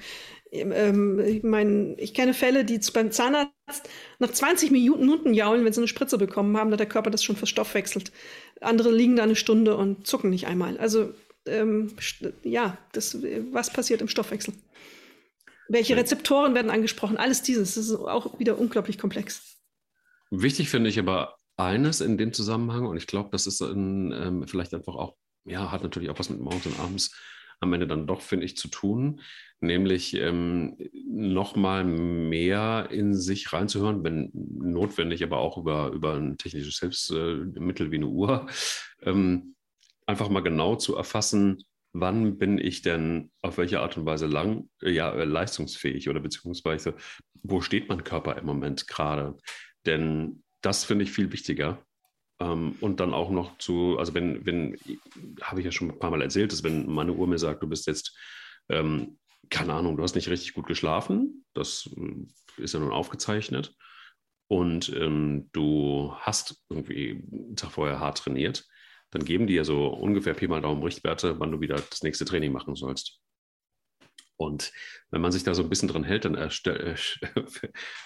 [0.53, 3.89] Ähm, ich meine, ich kenne Fälle, die beim Zahnarzt
[4.19, 7.37] nach 20 Minuten jaulen, wenn sie eine Spritze bekommen haben, da der Körper das schon
[7.37, 8.13] verstoffwechselt.
[8.61, 10.77] Andere liegen da eine Stunde und zucken nicht einmal.
[10.77, 11.15] Also
[11.47, 11.93] ähm,
[12.45, 14.55] ja, das, was passiert im Stoffwechsel?
[15.69, 17.17] Welche Rezeptoren werden angesprochen?
[17.17, 19.57] Alles dieses, das ist auch wieder unglaublich komplex.
[20.31, 24.47] Wichtig finde ich aber eines in dem Zusammenhang, und ich glaube, das ist in, ähm,
[24.47, 27.15] vielleicht einfach auch, ja, hat natürlich auch was mit morgens und abends
[27.63, 29.21] am Ende dann doch, finde ich, zu tun,
[29.61, 36.81] nämlich ähm, nochmal mehr in sich reinzuhören, wenn notwendig, aber auch über, über ein technisches
[36.81, 38.47] Hilfsmittel wie eine Uhr,
[39.03, 39.55] ähm,
[40.07, 44.69] einfach mal genau zu erfassen, wann bin ich denn auf welche Art und Weise lang,
[44.81, 46.95] ja, leistungsfähig oder beziehungsweise
[47.43, 49.37] wo steht mein Körper im Moment gerade?
[49.87, 51.85] Denn das finde ich viel wichtiger,
[52.41, 54.77] ähm, und dann auch noch zu, also wenn, wenn,
[55.43, 57.69] habe ich ja schon ein paar Mal erzählt, dass wenn meine Uhr mir sagt, du
[57.69, 58.17] bist jetzt,
[58.69, 59.19] ähm,
[59.51, 63.75] keine Ahnung, du hast nicht richtig gut geschlafen, das äh, ist ja nun aufgezeichnet,
[64.53, 68.67] und ähm, du hast irgendwie einen Tag vorher hart trainiert,
[69.11, 72.27] dann geben die ja so ungefähr Pi mal Daumen Richtwerte, wann du wieder das nächste
[72.27, 73.19] Training machen sollst.
[74.43, 74.73] Und
[75.11, 76.51] wenn man sich da so ein bisschen dran hält, dann äh,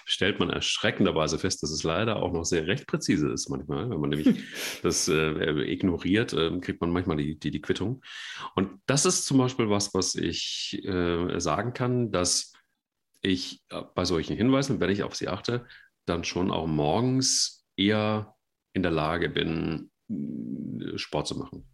[0.05, 3.89] stellt man erschreckenderweise fest, dass es leider auch noch sehr recht präzise ist manchmal.
[3.89, 4.43] Wenn man nämlich
[4.83, 8.01] das äh, ignoriert, äh, kriegt man manchmal die, die, die, Quittung.
[8.55, 12.53] Und das ist zum Beispiel was, was ich äh, sagen kann, dass
[13.21, 15.65] ich äh, bei solchen Hinweisen, wenn ich auf sie achte,
[16.05, 18.35] dann schon auch morgens eher
[18.73, 19.91] in der Lage bin,
[20.95, 21.67] Sport zu machen.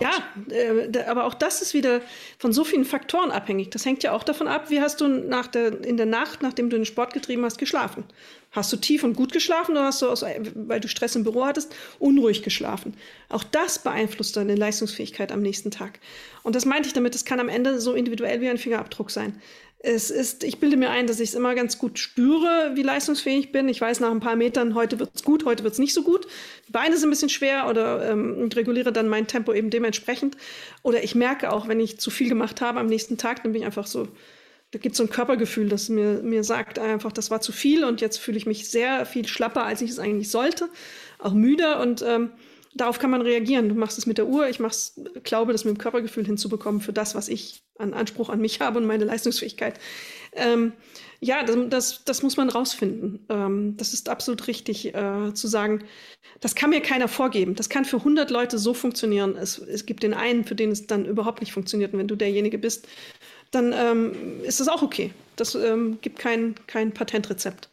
[0.00, 0.10] Ja,
[0.50, 2.02] äh, aber auch das ist wieder
[2.38, 3.70] von so vielen Faktoren abhängig.
[3.70, 6.68] Das hängt ja auch davon ab, wie hast du nach der, in der Nacht, nachdem
[6.68, 8.04] du den Sport getrieben hast, geschlafen.
[8.50, 10.22] Hast du tief und gut geschlafen oder hast du, aus,
[10.54, 12.94] weil du Stress im Büro hattest, unruhig geschlafen?
[13.30, 16.00] Auch das beeinflusst deine Leistungsfähigkeit am nächsten Tag.
[16.42, 19.40] Und das meinte ich damit, es kann am Ende so individuell wie ein Fingerabdruck sein.
[19.84, 23.46] Es ist, ich bilde mir ein, dass ich es immer ganz gut spüre, wie leistungsfähig
[23.46, 23.68] ich bin.
[23.68, 26.04] Ich weiß nach ein paar Metern, heute wird es gut, heute wird es nicht so
[26.04, 26.28] gut.
[26.68, 30.36] Die Beine sind ein bisschen schwer oder ähm, reguliere dann mein Tempo eben dementsprechend.
[30.84, 33.62] Oder ich merke auch, wenn ich zu viel gemacht habe am nächsten Tag, dann bin
[33.62, 34.06] ich einfach so,
[34.70, 37.84] da gibt es so ein Körpergefühl, das mir, mir sagt einfach, das war zu viel
[37.84, 40.68] und jetzt fühle ich mich sehr viel schlapper, als ich es eigentlich sollte,
[41.18, 42.30] auch müder und ähm,
[42.74, 43.68] darauf kann man reagieren.
[43.68, 46.92] Du machst es mit der Uhr, ich mach's, glaube, das mit dem Körpergefühl hinzubekommen für
[46.92, 49.78] das, was ich an Anspruch an mich habe und meine Leistungsfähigkeit.
[50.34, 50.72] Ähm,
[51.20, 53.24] ja, das, das, das, muss man rausfinden.
[53.28, 55.84] Ähm, das ist absolut richtig äh, zu sagen,
[56.40, 57.54] das kann mir keiner vorgeben.
[57.54, 59.36] Das kann für 100 Leute so funktionieren.
[59.36, 61.92] Es, es gibt den einen, für den es dann überhaupt nicht funktioniert.
[61.92, 62.88] Und wenn du derjenige bist,
[63.50, 65.12] dann ähm, ist das auch okay.
[65.36, 67.71] Das ähm, gibt kein, kein Patentrezept.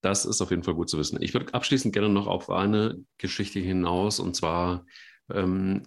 [0.00, 1.20] Das ist auf jeden Fall gut zu wissen.
[1.22, 4.86] Ich würde abschließend gerne noch auf eine Geschichte hinaus und zwar
[5.32, 5.82] ähm,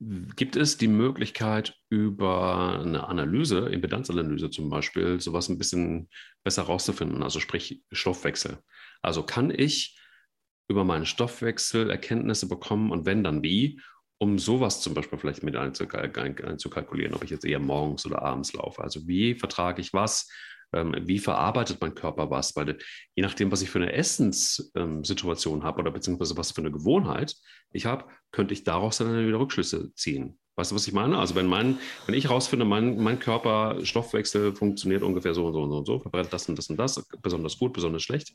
[0.00, 6.08] gibt es die Möglichkeit, über eine Analyse, Impedanzanalyse zum Beispiel, sowas ein bisschen
[6.42, 8.58] besser herauszufinden, also sprich Stoffwechsel.
[9.02, 9.98] Also kann ich
[10.68, 13.80] über meinen Stoffwechsel Erkenntnisse bekommen und wenn dann wie,
[14.18, 18.82] um sowas zum Beispiel vielleicht mit einzukalkulieren, ob ich jetzt eher morgens oder abends laufe.
[18.82, 20.28] Also wie vertrage ich was?
[20.74, 22.78] Ähm, wie verarbeitet mein Körper was, weil
[23.14, 27.34] je nachdem, was ich für eine Essenssituation ähm, habe oder beziehungsweise was für eine Gewohnheit
[27.72, 30.38] ich habe, könnte ich daraus dann wieder Rückschlüsse ziehen.
[30.56, 31.18] Weißt du, was ich meine?
[31.18, 35.62] Also wenn, mein, wenn ich herausfinde, mein, mein Körper, Stoffwechsel funktioniert ungefähr so und so
[35.62, 38.32] und so und so, verbrennt das und das und das, besonders gut, besonders schlecht,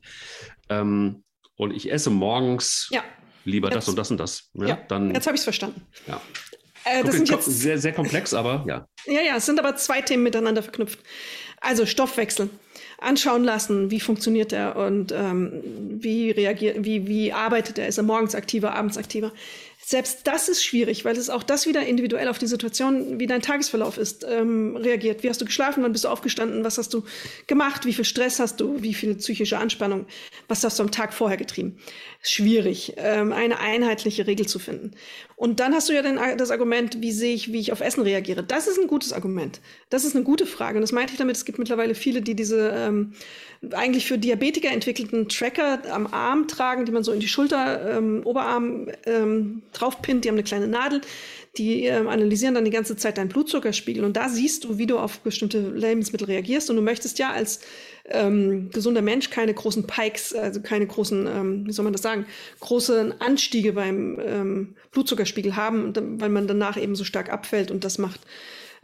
[0.70, 1.24] ähm,
[1.56, 3.04] und ich esse morgens ja.
[3.46, 4.80] lieber jetzt, das und das und das, ja, ja.
[4.88, 5.14] dann...
[5.14, 5.82] Jetzt habe ich es verstanden.
[6.08, 6.22] Ja.
[6.86, 8.88] Äh, das sind jetzt sehr, sehr komplex, aber ja.
[9.06, 11.00] Ja, ja, es sind aber zwei Themen miteinander verknüpft.
[11.62, 12.50] Also Stoffwechsel
[13.00, 15.62] anschauen lassen, wie funktioniert er und ähm,
[16.02, 19.32] wie reagiert, wie, wie arbeitet er, ist er morgens aktiver, abends aktiver.
[19.82, 23.42] Selbst das ist schwierig, weil es auch das wieder individuell auf die Situation, wie dein
[23.42, 25.24] Tagesverlauf ist, ähm, reagiert.
[25.24, 27.06] Wie hast du geschlafen, wann bist du aufgestanden, was hast du
[27.48, 30.06] gemacht, wie viel Stress hast du, wie viel psychische Anspannung,
[30.48, 31.80] was hast du am Tag vorher getrieben.
[32.22, 34.92] Schwierig, ähm, eine einheitliche Regel zu finden.
[35.40, 38.04] Und dann hast du ja dann das Argument, wie sehe ich, wie ich auf Essen
[38.04, 38.44] reagiere.
[38.44, 39.62] Das ist ein gutes Argument.
[39.90, 40.76] Das ist eine gute Frage.
[40.76, 43.14] Und das meinte ich damit, es gibt mittlerweile viele, die diese ähm,
[43.72, 48.22] eigentlich für Diabetiker entwickelten Tracker am Arm tragen, die man so in die Schulter, ähm,
[48.26, 50.26] Oberarm ähm, draufpinnt.
[50.26, 51.00] Die haben eine kleine Nadel.
[51.58, 54.04] Die äh, analysieren dann die ganze Zeit deinen Blutzuckerspiegel.
[54.04, 56.70] Und da siehst du, wie du auf bestimmte Lebensmittel reagierst.
[56.70, 57.62] Und du möchtest ja als
[58.10, 62.26] ähm, gesunder Mensch keine großen Pikes, also keine großen, ähm, wie soll man das sagen,
[62.60, 67.98] großen Anstiege beim ähm, Blutzuckerspiegel haben, weil man danach eben so stark abfällt und das
[67.98, 68.22] macht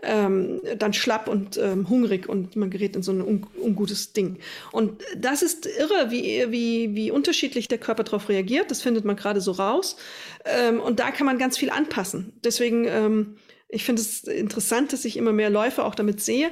[0.03, 4.37] ähm, dann schlapp und ähm, hungrig und man gerät in so ein un ungutes Ding.
[4.71, 8.71] Und das ist irre, wie, wie, wie unterschiedlich der Körper darauf reagiert.
[8.71, 9.97] Das findet man gerade so raus.
[10.45, 12.33] Ähm, und da kann man ganz viel anpassen.
[12.43, 13.37] Deswegen, ähm,
[13.69, 16.51] ich finde es interessant, dass ich immer mehr Läufe auch damit sehe.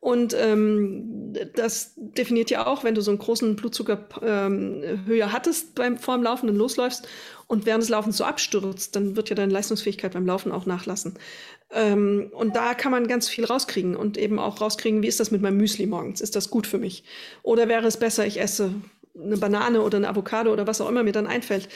[0.00, 5.98] Und ähm, das definiert ja auch, wenn du so einen großen Blutzuckerhöhe ähm, hattest beim
[5.98, 7.06] vor dem Laufen und losläufst
[7.46, 11.18] und während des Laufens so abstürzt, dann wird ja deine Leistungsfähigkeit beim Laufen auch nachlassen.
[11.70, 15.30] Ähm, und da kann man ganz viel rauskriegen und eben auch rauskriegen, wie ist das
[15.30, 16.22] mit meinem Müsli morgens?
[16.22, 17.04] Ist das gut für mich?
[17.42, 18.74] Oder wäre es besser, ich esse
[19.14, 21.68] eine Banane oder eine Avocado oder was auch immer mir dann einfällt,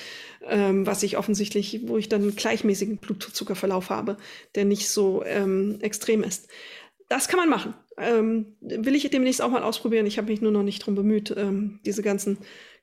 [0.47, 4.16] ähm, was ich offensichtlich, wo ich dann einen gleichmäßigen Blutzuckerverlauf habe,
[4.55, 6.49] der nicht so ähm, extrem ist.
[7.09, 7.74] Das kann man machen.
[7.98, 10.07] Ähm, will ich demnächst auch mal ausprobieren.
[10.07, 12.38] Ich habe mich nur noch nicht darum bemüht, ähm, diese ganzen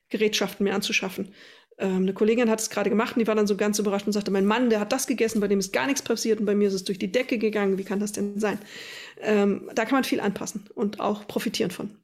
[0.08, 1.32] Gerätschaften mir anzuschaffen.
[1.78, 4.12] Ähm, eine Kollegin hat es gerade gemacht und die war dann so ganz überrascht und
[4.12, 6.54] sagte, mein Mann, der hat das gegessen, bei dem ist gar nichts passiert und bei
[6.54, 7.78] mir ist es durch die Decke gegangen.
[7.78, 8.58] Wie kann das denn sein?
[9.20, 11.96] Ähm, da kann man viel anpassen und auch profitieren von.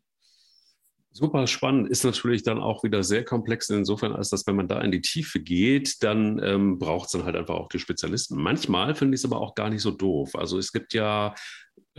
[1.10, 4.80] Super spannend, ist natürlich dann auch wieder sehr komplex insofern, als dass wenn man da
[4.80, 8.40] in die Tiefe geht, dann ähm, braucht es dann halt einfach auch die Spezialisten.
[8.40, 10.34] Manchmal finde ich es aber auch gar nicht so doof.
[10.34, 11.34] Also es gibt ja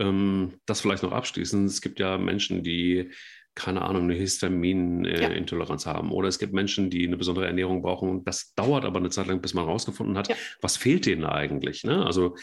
[0.00, 1.70] ähm, das vielleicht noch abschließend.
[1.70, 3.10] Es gibt ja Menschen, die
[3.54, 5.92] keine Ahnung, eine Histaminintoleranz ja.
[5.92, 6.12] haben.
[6.12, 8.24] Oder es gibt Menschen, die eine besondere Ernährung brauchen.
[8.24, 10.36] Das dauert aber eine Zeit lang, bis man herausgefunden hat, ja.
[10.62, 11.84] was fehlt denen eigentlich.
[11.84, 12.06] Ne?
[12.06, 12.36] Also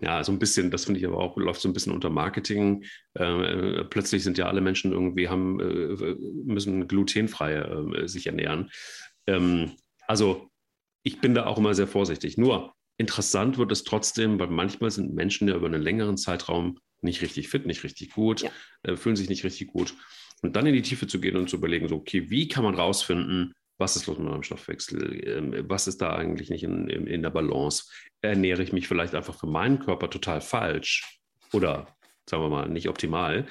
[0.00, 2.84] ja, so ein bisschen, das finde ich aber auch, läuft so ein bisschen unter Marketing.
[3.14, 8.70] Äh, plötzlich sind ja alle Menschen irgendwie, haben, äh, müssen glutenfrei äh, sich ernähren.
[9.26, 9.72] Ähm,
[10.06, 10.48] also
[11.02, 12.38] ich bin da auch immer sehr vorsichtig.
[12.38, 17.22] Nur interessant wird es trotzdem, weil manchmal sind Menschen ja über einen längeren Zeitraum nicht
[17.22, 18.50] richtig fit, nicht richtig gut, ja.
[18.82, 19.94] Äh, fühlen sich nicht richtig gut.
[20.42, 22.74] Und dann in die Tiefe zu gehen und zu überlegen, so, okay, wie kann man
[22.74, 25.28] rausfinden, was ist los mit meinem Stoffwechsel?
[25.28, 27.84] Ähm, was ist da eigentlich nicht in, in, in der Balance?
[28.20, 31.20] Ernähre ich mich vielleicht einfach für meinen Körper total falsch
[31.52, 31.96] oder
[32.28, 33.46] sagen wir mal nicht optimal?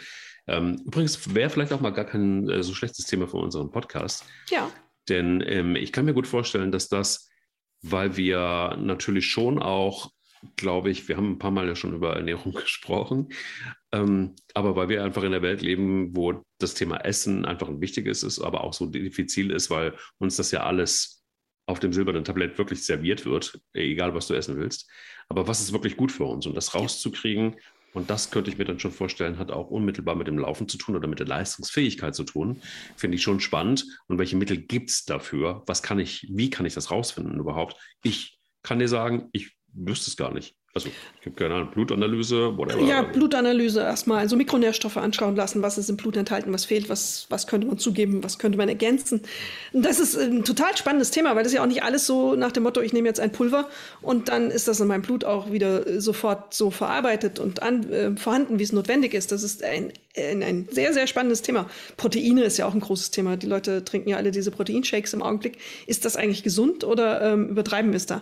[0.48, 4.26] Ähm, übrigens wäre vielleicht auch mal gar kein äh, so schlechtes Thema für unseren Podcast.
[4.50, 4.70] Ja.
[5.10, 7.27] Denn ähm, ich kann mir gut vorstellen, dass das,
[7.92, 10.12] weil wir natürlich schon auch
[10.56, 13.30] glaube ich, wir haben ein paar Mal ja schon über Ernährung gesprochen,
[13.92, 17.82] ähm, aber weil wir einfach in der Welt leben, wo das Thema Essen einfach ein
[17.82, 21.24] wichtiges ist, aber auch so diffizil ist, weil uns das ja alles
[21.66, 24.90] auf dem silbernen Tablett wirklich serviert wird, egal was du essen willst.
[25.28, 26.46] Aber was ist wirklich gut für uns?
[26.46, 27.58] Und das rauszukriegen,
[27.98, 30.78] und das könnte ich mir dann schon vorstellen, hat auch unmittelbar mit dem Laufen zu
[30.78, 32.62] tun oder mit der Leistungsfähigkeit zu tun.
[32.96, 33.86] Finde ich schon spannend.
[34.08, 35.64] Und welche Mittel gibt es dafür?
[35.66, 37.76] Was kann ich, wie kann ich das rausfinden überhaupt?
[38.04, 40.56] Ich kann dir sagen, ich wüsste es gar nicht.
[40.78, 42.82] Also, ich habe keine Ahnung, Blutanalyse, whatever.
[42.84, 44.20] Ja, Blutanalyse erstmal.
[44.20, 47.80] Also Mikronährstoffe anschauen lassen, was ist im Blut enthalten, was fehlt, was, was könnte man
[47.80, 49.22] zugeben, was könnte man ergänzen.
[49.74, 52.62] Das ist ein total spannendes Thema, weil das ja auch nicht alles so nach dem
[52.62, 53.68] Motto, ich nehme jetzt ein Pulver
[54.04, 58.16] und dann ist das in meinem Blut auch wieder sofort so verarbeitet und an, äh,
[58.16, 59.32] vorhanden, wie es notwendig ist.
[59.32, 61.70] Das ist ein ein, ein sehr, sehr spannendes Thema.
[61.96, 63.38] Proteine ist ja auch ein großes Thema.
[63.38, 65.58] Die Leute trinken ja alle diese Proteinshakes im Augenblick.
[65.86, 68.22] Ist das eigentlich gesund oder ähm, übertreiben wir es da?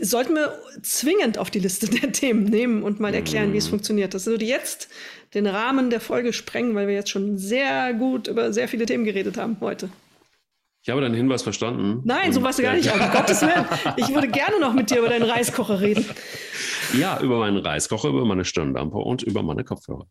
[0.00, 3.70] Sollten wir zwingend auf die Liste der Themen nehmen und mal erklären, wie es mhm.
[3.70, 4.14] funktioniert.
[4.14, 4.88] Das würde jetzt
[5.34, 9.04] den Rahmen der Folge sprengen, weil wir jetzt schon sehr gut über sehr viele Themen
[9.04, 9.88] geredet haben heute.
[10.82, 12.02] Ich habe deinen Hinweis verstanden.
[12.04, 12.92] Nein, so warst du gar nicht.
[12.92, 13.64] Um Gottes Willen.
[13.96, 16.04] Ich würde gerne noch mit dir über deinen Reiskocher reden.
[16.92, 20.06] Ja, über meinen Reiskocher, über meine Stirnlampe und über meine Kopfhörer.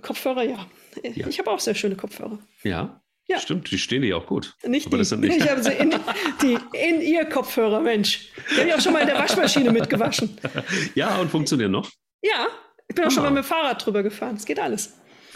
[0.00, 0.66] Kopfhörer, ja.
[1.02, 1.26] ja.
[1.26, 2.38] Ich habe auch sehr schöne Kopfhörer.
[2.62, 3.02] Ja?
[3.28, 3.38] Ja.
[3.38, 4.56] Stimmt, die stehen dir auch gut.
[4.66, 5.16] Nicht Aber die.
[5.16, 5.36] Nicht.
[5.44, 5.94] Ich habe sie in,
[6.42, 8.30] die in ihr Kopfhörer, Mensch.
[8.50, 10.38] Die habe ich auch schon mal in der Waschmaschine mitgewaschen.
[10.94, 11.90] Ja, und funktionieren noch?
[12.22, 12.48] Ja,
[12.88, 14.36] ich bin auch schon mal mit dem Fahrrad drüber gefahren.
[14.36, 14.94] Das geht alles.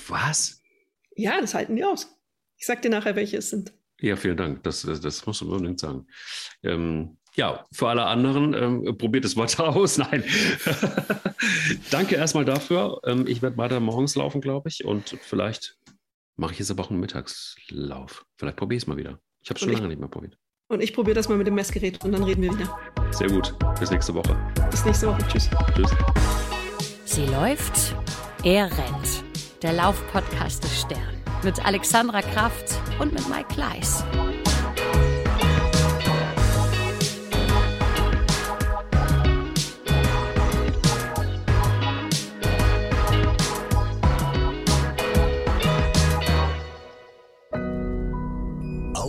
[0.08, 0.62] Was?
[1.14, 2.18] Ja, das halten die aus.
[2.56, 3.74] Ich sag dir nachher, welche es sind.
[4.00, 4.62] Ja, vielen Dank.
[4.62, 6.06] Das, das, das musst du unbedingt sagen.
[6.62, 9.98] Ähm, ja, für alle anderen, ähm, probiert es weiter aus.
[9.98, 10.24] Nein.
[11.90, 13.00] Danke erstmal dafür.
[13.04, 14.84] Ähm, ich werde weiter morgens laufen, glaube ich.
[14.84, 15.76] Und vielleicht
[16.36, 18.26] mache ich jetzt aber auch einen Mittagslauf.
[18.36, 19.20] Vielleicht probiere ich es mal wieder.
[19.42, 20.38] Ich habe es schon lange nicht mehr probiert.
[20.68, 22.78] Und ich probiere das mal mit dem Messgerät und dann reden wir wieder.
[23.10, 23.54] Sehr gut.
[23.78, 24.36] Bis nächste Woche.
[24.70, 25.22] Bis nächste Woche.
[25.28, 25.50] Tschüss.
[25.74, 25.90] Tschüss.
[27.04, 27.94] Sie läuft,
[28.42, 29.24] er rennt.
[29.62, 31.22] Der Laufpodcast des Stern.
[31.44, 34.04] Mit Alexandra Kraft und mit Mike Kleiss.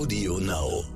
[0.04, 0.93] Audio Now.